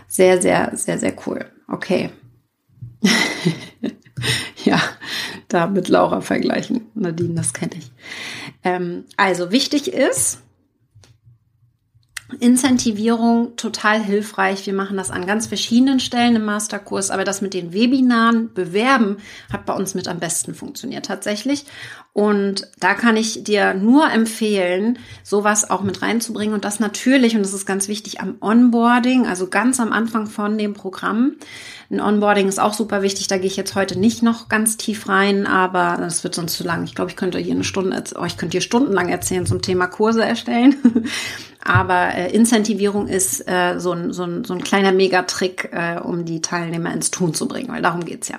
[0.07, 1.45] Sehr, sehr, sehr, sehr cool.
[1.69, 2.11] Okay.
[4.65, 4.81] ja,
[5.49, 6.87] da mit Laura vergleichen.
[6.95, 7.91] Nadine, das kenne ich.
[8.65, 10.41] Ähm, also wichtig ist,
[12.41, 14.67] Incentivierung total hilfreich.
[14.67, 19.17] Wir machen das an ganz verschiedenen Stellen im Masterkurs, aber das mit den Webinaren bewerben
[19.51, 21.65] hat bei uns mit am besten funktioniert tatsächlich.
[22.13, 27.43] Und da kann ich dir nur empfehlen, sowas auch mit reinzubringen und das natürlich, und
[27.43, 31.37] das ist ganz wichtig, am Onboarding, also ganz am Anfang von dem Programm.
[31.91, 35.09] Ein Onboarding ist auch super wichtig, da gehe ich jetzt heute nicht noch ganz tief
[35.09, 36.85] rein, aber das wird sonst zu lang.
[36.85, 39.87] Ich glaube, ich könnte hier eine Stunde, oh, ich könnte hier stundenlang erzählen zum Thema
[39.87, 40.77] Kurse erstellen.
[41.65, 46.25] Aber äh, Incentivierung ist äh, so, ein, so, ein, so ein kleiner Megatrick, äh, um
[46.25, 48.39] die Teilnehmer ins Tun zu bringen, weil darum geht's ja.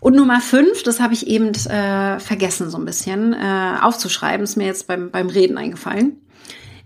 [0.00, 4.56] Und Nummer fünf, das habe ich eben äh, vergessen so ein bisschen äh, aufzuschreiben, ist
[4.56, 6.20] mir jetzt beim, beim Reden eingefallen,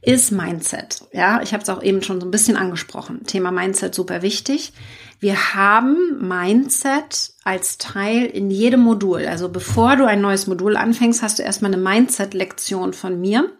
[0.02, 1.02] ist Mindset.
[1.12, 3.24] Ja, ich habe es auch eben schon so ein bisschen angesprochen.
[3.24, 4.72] Thema Mindset super wichtig.
[5.18, 9.26] Wir haben Mindset als Teil in jedem Modul.
[9.26, 13.50] Also bevor du ein neues Modul anfängst, hast du erstmal eine Mindset-Lektion von mir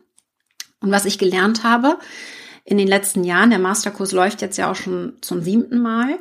[0.80, 1.98] und was ich gelernt habe
[2.64, 6.18] in den letzten Jahren, der Masterkurs läuft jetzt ja auch schon zum siebten Mal,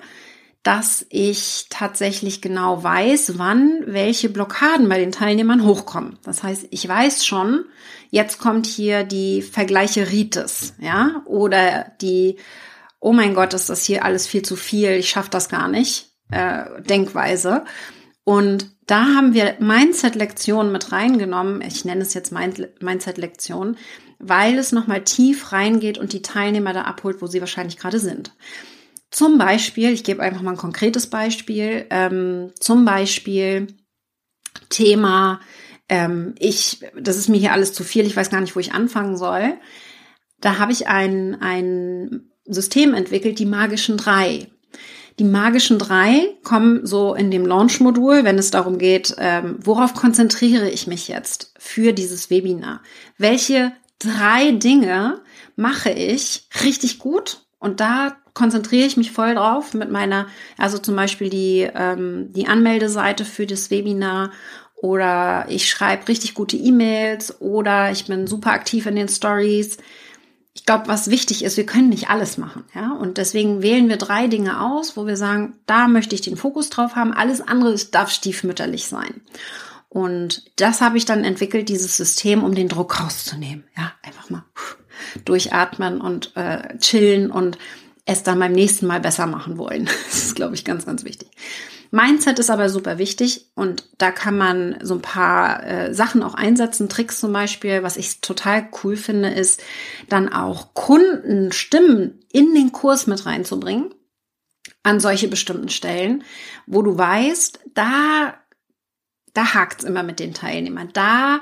[0.61, 6.17] dass ich tatsächlich genau weiß, wann welche Blockaden bei den Teilnehmern hochkommen.
[6.23, 7.65] Das heißt, ich weiß schon,
[8.09, 12.37] jetzt kommt hier die Vergleiche Rites, ja, oder die,
[12.99, 16.11] oh mein Gott, ist das hier alles viel zu viel, ich schaffe das gar nicht,
[16.31, 17.65] äh, Denkweise.
[18.23, 21.61] Und da haben wir Mindset-Lektionen mit reingenommen.
[21.61, 23.77] Ich nenne es jetzt Mindset-Lektionen,
[24.19, 28.33] weil es nochmal tief reingeht und die Teilnehmer da abholt, wo sie wahrscheinlich gerade sind.
[29.11, 33.67] Zum Beispiel, ich gebe einfach mal ein konkretes Beispiel, ähm, zum Beispiel
[34.69, 35.39] Thema,
[35.87, 38.73] ähm, ich, das ist mir hier alles zu viel, ich weiß gar nicht, wo ich
[38.73, 39.53] anfangen soll.
[40.41, 44.47] Da habe ich ein, ein System entwickelt, die magischen drei.
[45.17, 50.69] Die magischen drei kommen so in dem Launch-Modul, wenn es darum geht, ähm, worauf konzentriere
[50.69, 52.81] ich mich jetzt für dieses Webinar?
[53.17, 55.21] Welche drei Dinge
[55.55, 60.27] mache ich richtig gut und da konzentriere ich mich voll drauf mit meiner,
[60.57, 64.31] also zum Beispiel die, ähm, die Anmeldeseite für das Webinar
[64.75, 69.77] oder ich schreibe richtig gute E-Mails oder ich bin super aktiv in den Stories.
[70.53, 72.93] Ich glaube, was wichtig ist, wir können nicht alles machen, ja.
[72.93, 76.69] Und deswegen wählen wir drei Dinge aus, wo wir sagen, da möchte ich den Fokus
[76.69, 77.13] drauf haben.
[77.13, 79.21] Alles andere darf stiefmütterlich sein.
[79.89, 83.65] Und das habe ich dann entwickelt, dieses System, um den Druck rauszunehmen.
[83.77, 84.43] Ja, einfach mal
[85.23, 87.57] durchatmen und äh, chillen und
[88.05, 89.89] es dann beim nächsten Mal besser machen wollen.
[90.05, 91.29] Das ist, glaube ich, ganz, ganz wichtig.
[91.91, 96.33] Mindset ist aber super wichtig und da kann man so ein paar äh, Sachen auch
[96.33, 96.89] einsetzen.
[96.89, 99.61] Tricks zum Beispiel, was ich total cool finde, ist
[100.09, 103.93] dann auch Kundenstimmen in den Kurs mit reinzubringen
[104.83, 106.23] an solche bestimmten Stellen,
[106.67, 108.35] wo du weißt, da
[109.35, 110.89] da hakt's immer mit den Teilnehmern.
[110.93, 111.41] Da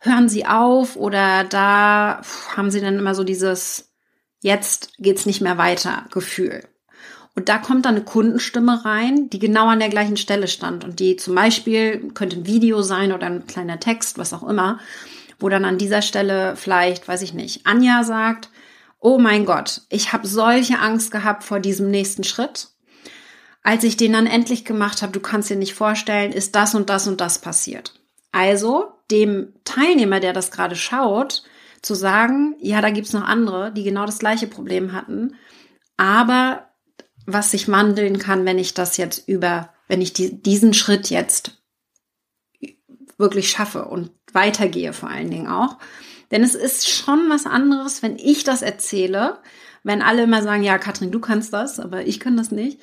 [0.00, 2.22] hören sie auf oder da
[2.56, 3.90] haben sie dann immer so dieses
[4.40, 6.62] jetzt geht's nicht mehr weiter Gefühl.
[7.34, 11.00] Und da kommt dann eine Kundenstimme rein, die genau an der gleichen Stelle stand und
[11.00, 14.78] die zum Beispiel könnte ein Video sein oder ein kleiner Text, was auch immer,
[15.40, 18.50] wo dann an dieser Stelle vielleicht, weiß ich nicht, Anja sagt,
[19.00, 22.68] oh mein Gott, ich habe solche Angst gehabt vor diesem nächsten Schritt
[23.64, 26.90] als ich den dann endlich gemacht habe, du kannst dir nicht vorstellen, ist das und
[26.90, 27.98] das und das passiert.
[28.30, 31.42] Also dem Teilnehmer, der das gerade schaut,
[31.80, 35.36] zu sagen, ja, da gibt's noch andere, die genau das gleiche Problem hatten,
[35.96, 36.68] aber
[37.26, 41.62] was sich wandeln kann, wenn ich das jetzt über, wenn ich die, diesen Schritt jetzt
[43.16, 45.78] wirklich schaffe und weitergehe vor allen Dingen auch.
[46.30, 49.38] Denn es ist schon was anderes, wenn ich das erzähle,
[49.84, 52.78] wenn alle immer sagen, ja, Katrin, du kannst das, aber ich kann das nicht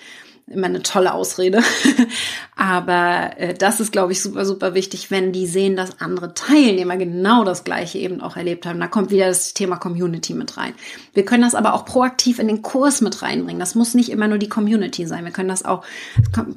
[0.51, 1.61] immer eine tolle Ausrede.
[2.55, 6.97] Aber äh, das ist, glaube ich, super, super wichtig, wenn die sehen, dass andere Teilnehmer
[6.97, 8.79] genau das Gleiche eben auch erlebt haben.
[8.79, 10.73] Da kommt wieder das Thema Community mit rein.
[11.13, 13.59] Wir können das aber auch proaktiv in den Kurs mit reinbringen.
[13.59, 15.25] Das muss nicht immer nur die Community sein.
[15.25, 15.83] Wir können das auch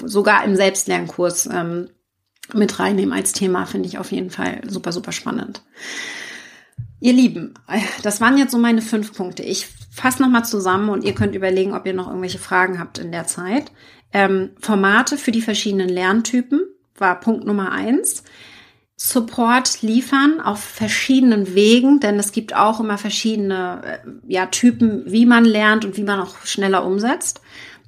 [0.04, 1.88] sogar im Selbstlernkurs ähm,
[2.52, 5.62] mit reinnehmen als Thema, finde ich auf jeden Fall super, super spannend.
[7.00, 7.54] Ihr Lieben,
[8.02, 9.42] das waren jetzt so meine fünf Punkte.
[9.42, 13.12] Ich fasse nochmal zusammen und ihr könnt überlegen, ob ihr noch irgendwelche Fragen habt in
[13.12, 13.70] der Zeit.
[14.12, 16.62] Ähm, Formate für die verschiedenen Lerntypen
[16.96, 18.24] war Punkt Nummer eins.
[18.96, 25.26] Support liefern auf verschiedenen Wegen, denn es gibt auch immer verschiedene äh, ja, Typen, wie
[25.26, 27.40] man lernt und wie man auch schneller umsetzt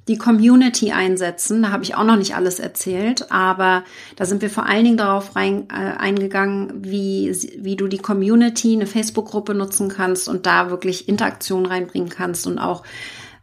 [0.07, 1.61] die Community einsetzen.
[1.61, 3.83] Da habe ich auch noch nicht alles erzählt, aber
[4.15, 8.73] da sind wir vor allen Dingen darauf rein, äh, eingegangen, wie, wie du die Community,
[8.73, 12.83] eine Facebook-Gruppe nutzen kannst und da wirklich Interaktion reinbringen kannst und auch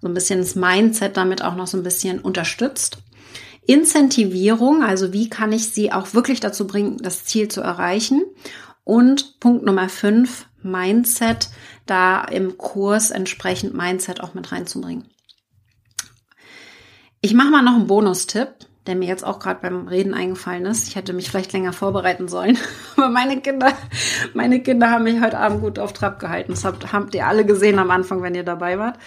[0.01, 2.99] so ein bisschen das Mindset damit auch noch so ein bisschen unterstützt.
[3.67, 8.23] Incentivierung, also wie kann ich sie auch wirklich dazu bringen, das Ziel zu erreichen.
[8.85, 11.49] Und Punkt Nummer fünf, Mindset,
[11.87, 15.07] da im Kurs entsprechend Mindset auch mit reinzubringen.
[17.25, 18.51] Ich mache mal noch einen Bonustipp,
[18.87, 20.89] der mir jetzt auch gerade beim Reden eingefallen ist.
[20.89, 22.59] Ich hätte mich vielleicht länger vorbereiten sollen,
[22.99, 23.73] aber meine Kinder,
[24.35, 26.53] meine Kinder haben mich heute Abend gut auf Trab gehalten.
[26.53, 28.99] Das habt, habt ihr alle gesehen am Anfang, wenn ihr dabei wart.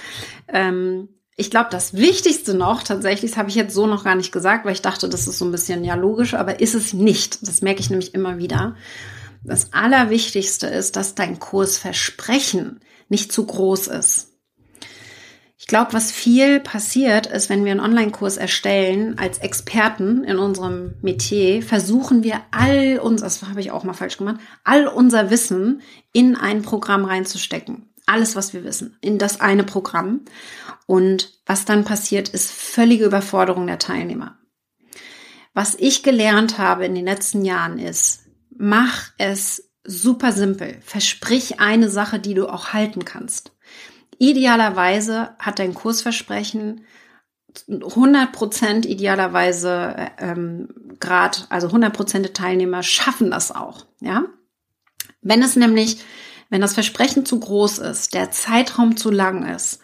[0.47, 4.31] Ähm, ich glaube, das Wichtigste noch, tatsächlich, das habe ich jetzt so noch gar nicht
[4.31, 7.47] gesagt, weil ich dachte, das ist so ein bisschen ja logisch, aber ist es nicht.
[7.47, 8.75] Das merke ich nämlich immer wieder.
[9.43, 14.36] Das Allerwichtigste ist, dass dein Kursversprechen nicht zu groß ist.
[15.59, 20.93] Ich glaube, was viel passiert ist, wenn wir einen Online-Kurs erstellen, als Experten in unserem
[21.01, 25.81] Metier, versuchen wir all uns, das habe ich auch mal falsch gemacht, all unser Wissen
[26.13, 30.21] in ein Programm reinzustecken alles, was wir wissen, in das eine Programm.
[30.87, 34.37] Und was dann passiert, ist völlige Überforderung der Teilnehmer.
[35.53, 38.23] Was ich gelernt habe in den letzten Jahren ist,
[38.57, 40.79] mach es super simpel.
[40.81, 43.51] Versprich eine Sache, die du auch halten kannst.
[44.19, 46.85] Idealerweise hat dein Kursversprechen
[47.69, 54.25] 100 Prozent idealerweise ähm, Grad, also 100 Prozent der Teilnehmer schaffen das auch, ja.
[55.21, 56.03] Wenn es nämlich
[56.49, 59.79] wenn das Versprechen zu groß ist, der Zeitraum zu lang ist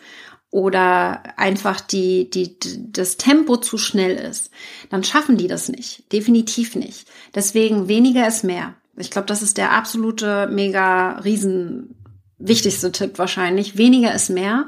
[0.49, 2.57] oder einfach die, die,
[2.91, 4.51] das Tempo zu schnell ist,
[4.89, 6.11] dann schaffen die das nicht.
[6.13, 7.07] Definitiv nicht.
[7.35, 8.75] Deswegen weniger ist mehr.
[8.95, 11.95] Ich glaube, das ist der absolute mega riesen
[12.37, 13.77] wichtigste Tipp wahrscheinlich.
[13.77, 14.67] Weniger ist mehr.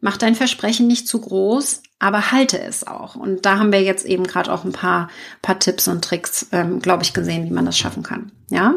[0.00, 3.16] Mach dein Versprechen nicht zu groß, aber halte es auch.
[3.16, 5.08] Und da haben wir jetzt eben gerade auch ein paar,
[5.42, 8.30] paar Tipps und Tricks, ähm, glaube ich, gesehen, wie man das schaffen kann.
[8.50, 8.76] Ja.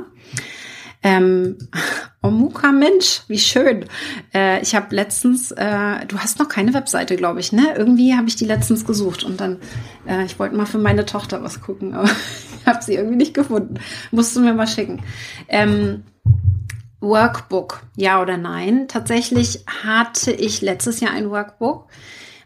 [1.03, 1.57] Ähm,
[2.21, 3.85] Omuka Mensch, wie schön.
[4.33, 7.73] Äh, ich habe letztens, äh, du hast noch keine Webseite, glaube ich, ne?
[7.75, 9.57] Irgendwie habe ich die letztens gesucht und dann,
[10.07, 13.33] äh, ich wollte mal für meine Tochter was gucken, aber ich habe sie irgendwie nicht
[13.33, 13.75] gefunden.
[14.11, 15.03] Musst du mir mal schicken.
[15.47, 16.03] Ähm,
[17.01, 18.87] Workbook, ja oder nein?
[18.87, 21.87] Tatsächlich hatte ich letztes Jahr ein Workbook.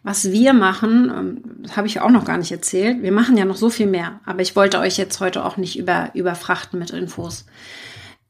[0.01, 3.01] Was wir machen, ähm, habe ich auch noch gar nicht erzählt.
[3.01, 5.77] Wir machen ja noch so viel mehr, aber ich wollte euch jetzt heute auch nicht
[5.77, 7.45] über, überfrachten mit Infos.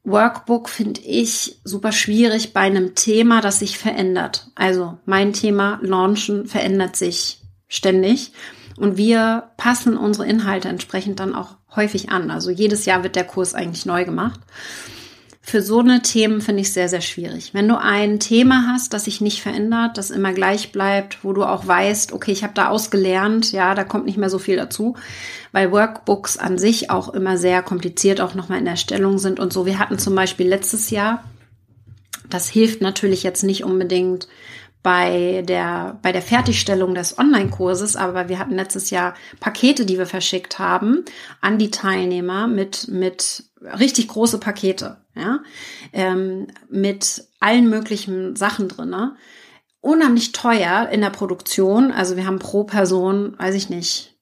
[0.04, 4.52] Workbook finde ich super schwierig bei einem Thema, das sich verändert.
[4.56, 8.32] Also mein Thema Launchen verändert sich ständig
[8.78, 12.32] und wir passen unsere Inhalte entsprechend dann auch häufig an.
[12.32, 14.40] Also jedes Jahr wird der Kurs eigentlich neu gemacht
[15.48, 17.54] für so eine Themen finde ich sehr, sehr schwierig.
[17.54, 21.44] Wenn du ein Thema hast, das sich nicht verändert, das immer gleich bleibt, wo du
[21.44, 24.96] auch weißt, okay, ich habe da ausgelernt, ja, da kommt nicht mehr so viel dazu,
[25.52, 29.54] weil Workbooks an sich auch immer sehr kompliziert auch nochmal in der Stellung sind und
[29.54, 29.68] so.
[29.68, 31.24] Wir hatten zum Beispiel letztes Jahr,
[32.28, 34.28] das hilft natürlich jetzt nicht unbedingt
[34.82, 40.08] bei der, bei der Fertigstellung des Online-Kurses, aber wir hatten letztes Jahr Pakete, die wir
[40.08, 41.06] verschickt haben
[41.40, 45.40] an die Teilnehmer mit, mit richtig große Pakete, ja,
[45.94, 49.16] ähm, mit allen möglichen Sachen drinne.
[49.82, 51.92] Unheimlich teuer in der Produktion.
[51.92, 54.15] Also wir haben pro Person, weiß ich nicht,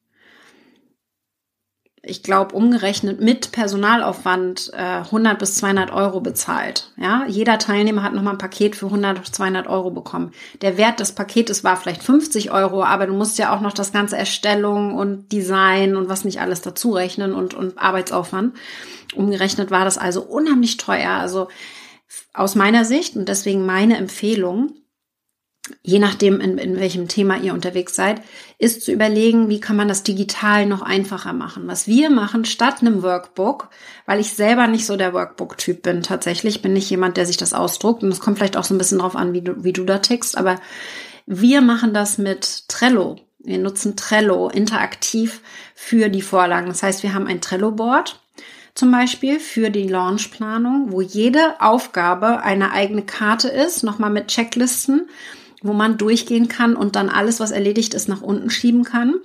[2.05, 6.91] ich glaube, umgerechnet mit Personalaufwand äh, 100 bis 200 Euro bezahlt.
[6.97, 10.33] Ja, jeder Teilnehmer hat nochmal ein Paket für 100 bis 200 Euro bekommen.
[10.61, 13.93] Der Wert des Paketes war vielleicht 50 Euro, aber du musst ja auch noch das
[13.93, 18.53] ganze Erstellung und Design und was nicht alles dazu rechnen und, und Arbeitsaufwand.
[19.15, 21.11] Umgerechnet war das also unheimlich teuer.
[21.11, 21.47] Also
[22.33, 24.73] aus meiner Sicht und deswegen meine Empfehlung,
[25.81, 28.21] je nachdem, in, in welchem Thema ihr unterwegs seid,
[28.57, 31.67] ist zu überlegen, wie kann man das digital noch einfacher machen.
[31.67, 33.69] Was wir machen statt einem Workbook,
[34.05, 37.53] weil ich selber nicht so der Workbook-Typ bin, tatsächlich bin ich jemand, der sich das
[37.53, 39.85] ausdruckt und es kommt vielleicht auch so ein bisschen drauf an, wie du, wie du
[39.85, 40.59] da tickst, aber
[41.25, 43.17] wir machen das mit Trello.
[43.39, 45.41] Wir nutzen Trello interaktiv
[45.75, 46.67] für die Vorlagen.
[46.67, 48.19] Das heißt, wir haben ein Trello-Board
[48.75, 55.07] zum Beispiel für die Launchplanung, wo jede Aufgabe eine eigene Karte ist, nochmal mit Checklisten
[55.63, 59.15] wo man durchgehen kann und dann alles, was erledigt ist, nach unten schieben kann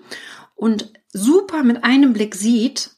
[0.54, 2.90] und super mit einem Blick sieht,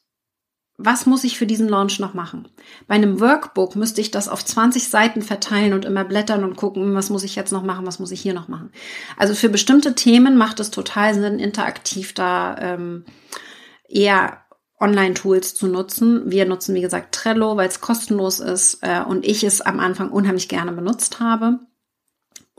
[0.82, 2.48] was muss ich für diesen Launch noch machen?
[2.86, 6.94] Bei einem Workbook müsste ich das auf 20 Seiten verteilen und immer blättern und gucken,
[6.94, 8.72] was muss ich jetzt noch machen, was muss ich hier noch machen.
[9.18, 13.04] Also für bestimmte Themen macht es total Sinn, interaktiv da ähm,
[13.88, 14.38] eher
[14.80, 16.30] Online-Tools zu nutzen.
[16.30, 20.10] Wir nutzen, wie gesagt, Trello, weil es kostenlos ist äh, und ich es am Anfang
[20.10, 21.60] unheimlich gerne benutzt habe.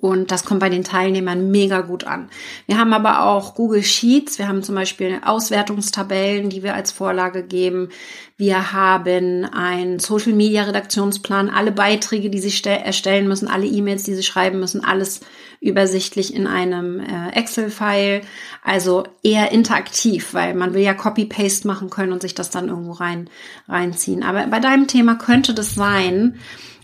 [0.01, 2.29] Und das kommt bei den Teilnehmern mega gut an.
[2.65, 4.39] Wir haben aber auch Google Sheets.
[4.39, 7.89] Wir haben zum Beispiel Auswertungstabellen, die wir als Vorlage geben.
[8.35, 14.15] Wir haben einen Social Media Redaktionsplan, alle Beiträge, die Sie erstellen müssen, alle E-Mails, die
[14.15, 15.21] Sie schreiben müssen, alles
[15.59, 18.21] übersichtlich in einem äh, Excel-File.
[18.63, 22.93] Also eher interaktiv, weil man will ja Copy-Paste machen können und sich das dann irgendwo
[22.93, 23.29] rein,
[23.69, 24.23] reinziehen.
[24.23, 26.39] Aber bei deinem Thema könnte das sein,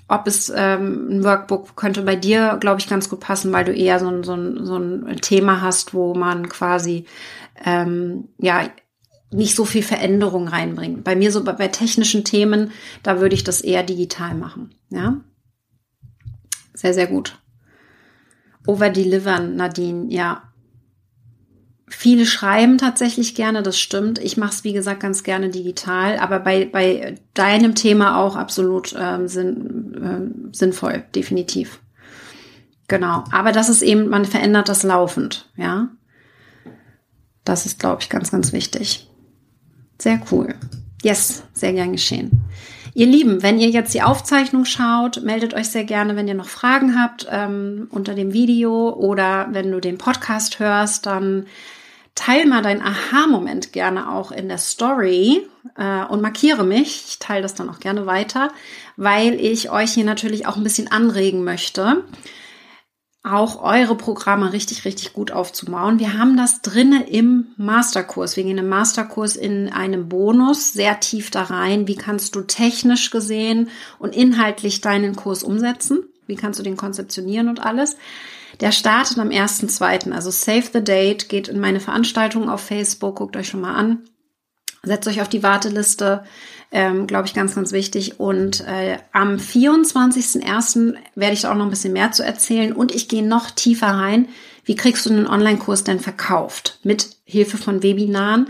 [0.08, 3.74] ob es ähm, ein Workbook könnte bei dir, glaube ich, ganz gut passen, weil du
[3.74, 7.06] eher so ein, so ein, so ein Thema hast, wo man quasi
[7.66, 8.70] ähm, ja
[9.32, 11.04] nicht so viel Veränderung reinbringt.
[11.04, 12.72] Bei mir so bei, bei technischen Themen,
[13.04, 14.76] da würde ich das eher digital machen.
[14.90, 15.18] Ja,
[16.74, 17.38] sehr, sehr gut.
[18.66, 20.47] Overdelivern, Nadine, ja.
[21.90, 24.20] Viele schreiben tatsächlich gerne, das stimmt.
[24.20, 28.94] Ich mache es, wie gesagt, ganz gerne digital, aber bei, bei deinem Thema auch absolut
[29.00, 31.80] ähm, sinn, äh, sinnvoll, definitiv.
[32.90, 33.24] Genau.
[33.32, 35.90] Aber das ist eben, man verändert das laufend, ja.
[37.46, 39.10] Das ist, glaube ich, ganz, ganz wichtig.
[39.98, 40.56] Sehr cool.
[41.04, 42.32] Yes, sehr gern geschehen.
[42.94, 46.50] Ihr Lieben, wenn ihr jetzt die Aufzeichnung schaut, meldet euch sehr gerne, wenn ihr noch
[46.50, 51.46] Fragen habt ähm, unter dem Video oder wenn du den Podcast hörst, dann
[52.18, 55.48] teil mal deinen Aha-Moment gerne auch in der Story
[55.78, 57.06] äh, und markiere mich.
[57.08, 58.50] Ich teile das dann auch gerne weiter,
[58.98, 62.04] weil ich euch hier natürlich auch ein bisschen anregen möchte
[63.32, 66.00] auch eure Programme richtig, richtig gut aufzubauen.
[66.00, 68.38] Wir haben das drinne im Masterkurs.
[68.38, 71.88] Wir gehen im Masterkurs in einem Bonus sehr tief da rein.
[71.88, 76.04] Wie kannst du technisch gesehen und inhaltlich deinen Kurs umsetzen?
[76.26, 77.98] Wie kannst du den konzeptionieren und alles?
[78.60, 80.12] Der startet am 1.2.
[80.12, 84.04] Also save the date, geht in meine Veranstaltung auf Facebook, guckt euch schon mal an.
[84.84, 86.24] Setzt euch auf die Warteliste
[86.72, 88.20] ähm, glaube ich, ganz, ganz wichtig.
[88.20, 90.96] Und äh, am 24.01.
[91.16, 93.88] werde ich da auch noch ein bisschen mehr zu erzählen und ich gehe noch tiefer
[93.88, 94.28] rein.
[94.66, 96.80] Wie kriegst du einen Online-Kurs denn verkauft?
[96.84, 98.48] Mit Hilfe von Webinaren.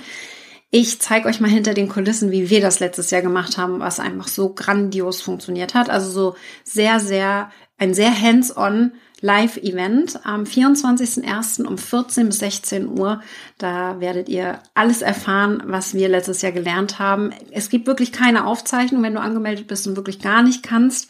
[0.72, 4.00] Ich zeige euch mal hinter den Kulissen, wie wir das letztes Jahr gemacht haben, was
[4.00, 5.90] einfach so grandios funktioniert hat.
[5.90, 11.66] Also so sehr, sehr, ein sehr hands-on Live-Event am 24.01.
[11.66, 13.22] um 14 bis 16 Uhr.
[13.58, 17.32] Da werdet ihr alles erfahren, was wir letztes Jahr gelernt haben.
[17.52, 21.10] Es gibt wirklich keine Aufzeichnung, wenn du angemeldet bist und wirklich gar nicht kannst.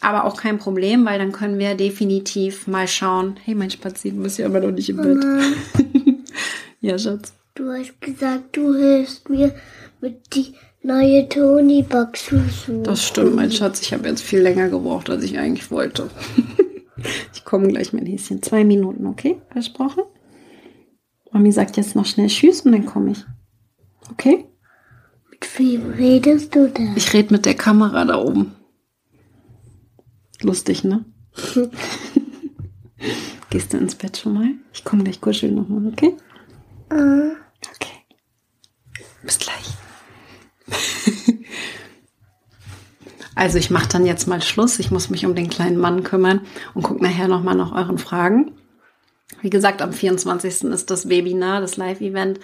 [0.00, 3.36] Aber auch kein Problem, weil dann können wir definitiv mal schauen.
[3.44, 5.24] Hey, mein Spazieren ist ja immer noch nicht im Bett.
[6.80, 7.32] ja, Schatz.
[7.56, 9.52] Du hast gesagt, du hilfst mir
[10.00, 10.54] mit die
[10.84, 12.30] neue Tony-Box.
[12.84, 13.80] Das stimmt, mein Schatz.
[13.82, 16.08] Ich habe jetzt viel länger gebraucht, als ich eigentlich wollte.
[17.34, 18.42] Ich komme gleich, mein Häschen.
[18.42, 19.40] Zwei Minuten, okay?
[19.50, 20.04] Versprochen?
[21.32, 23.24] Mami sagt jetzt noch schnell Tschüss und dann komme ich.
[24.10, 24.46] Okay?
[25.30, 26.82] Mit wem redest du da?
[26.96, 28.54] Ich rede mit der Kamera da oben.
[30.40, 31.04] Lustig, ne?
[33.50, 34.50] Gehst du ins Bett schon mal?
[34.72, 36.16] Ich komme gleich kuscheln nochmal, okay?
[36.92, 37.34] Uh.
[37.74, 38.04] Okay.
[39.22, 39.74] Bis gleich.
[43.38, 44.78] Also ich mache dann jetzt mal Schluss.
[44.78, 46.40] Ich muss mich um den kleinen Mann kümmern
[46.74, 48.52] und gucke nachher nochmal nach euren Fragen.
[49.40, 50.64] Wie gesagt, am 24.
[50.64, 52.40] ist das Webinar, das Live-Event,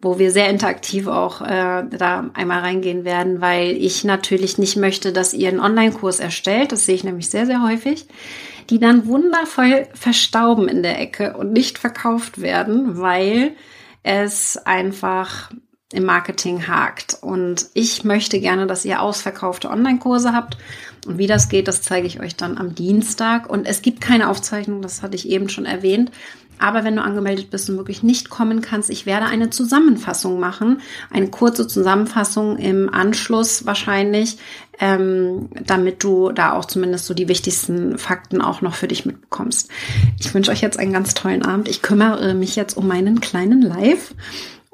[0.00, 5.12] wo wir sehr interaktiv auch äh, da einmal reingehen werden, weil ich natürlich nicht möchte,
[5.12, 6.70] dass ihr einen Online-Kurs erstellt.
[6.70, 8.06] Das sehe ich nämlich sehr, sehr häufig
[8.70, 13.52] die dann wundervoll verstauben in der Ecke und nicht verkauft werden, weil
[14.02, 15.50] es einfach
[15.92, 17.16] im Marketing hakt.
[17.20, 20.58] Und ich möchte gerne, dass ihr ausverkaufte Online-Kurse habt.
[21.06, 23.48] Und wie das geht, das zeige ich euch dann am Dienstag.
[23.48, 26.10] Und es gibt keine Aufzeichnung, das hatte ich eben schon erwähnt.
[26.60, 30.80] Aber wenn du angemeldet bist und wirklich nicht kommen kannst, ich werde eine Zusammenfassung machen,
[31.10, 34.38] eine kurze Zusammenfassung im Anschluss wahrscheinlich,
[34.80, 39.70] ähm, damit du da auch zumindest so die wichtigsten Fakten auch noch für dich mitbekommst.
[40.18, 41.68] Ich wünsche euch jetzt einen ganz tollen Abend.
[41.68, 44.14] Ich kümmere mich jetzt um meinen kleinen Live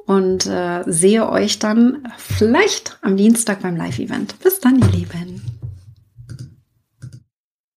[0.07, 4.39] und äh, sehe euch dann vielleicht am Dienstag beim Live-Event.
[4.43, 5.54] Bis dann, ihr Lieben.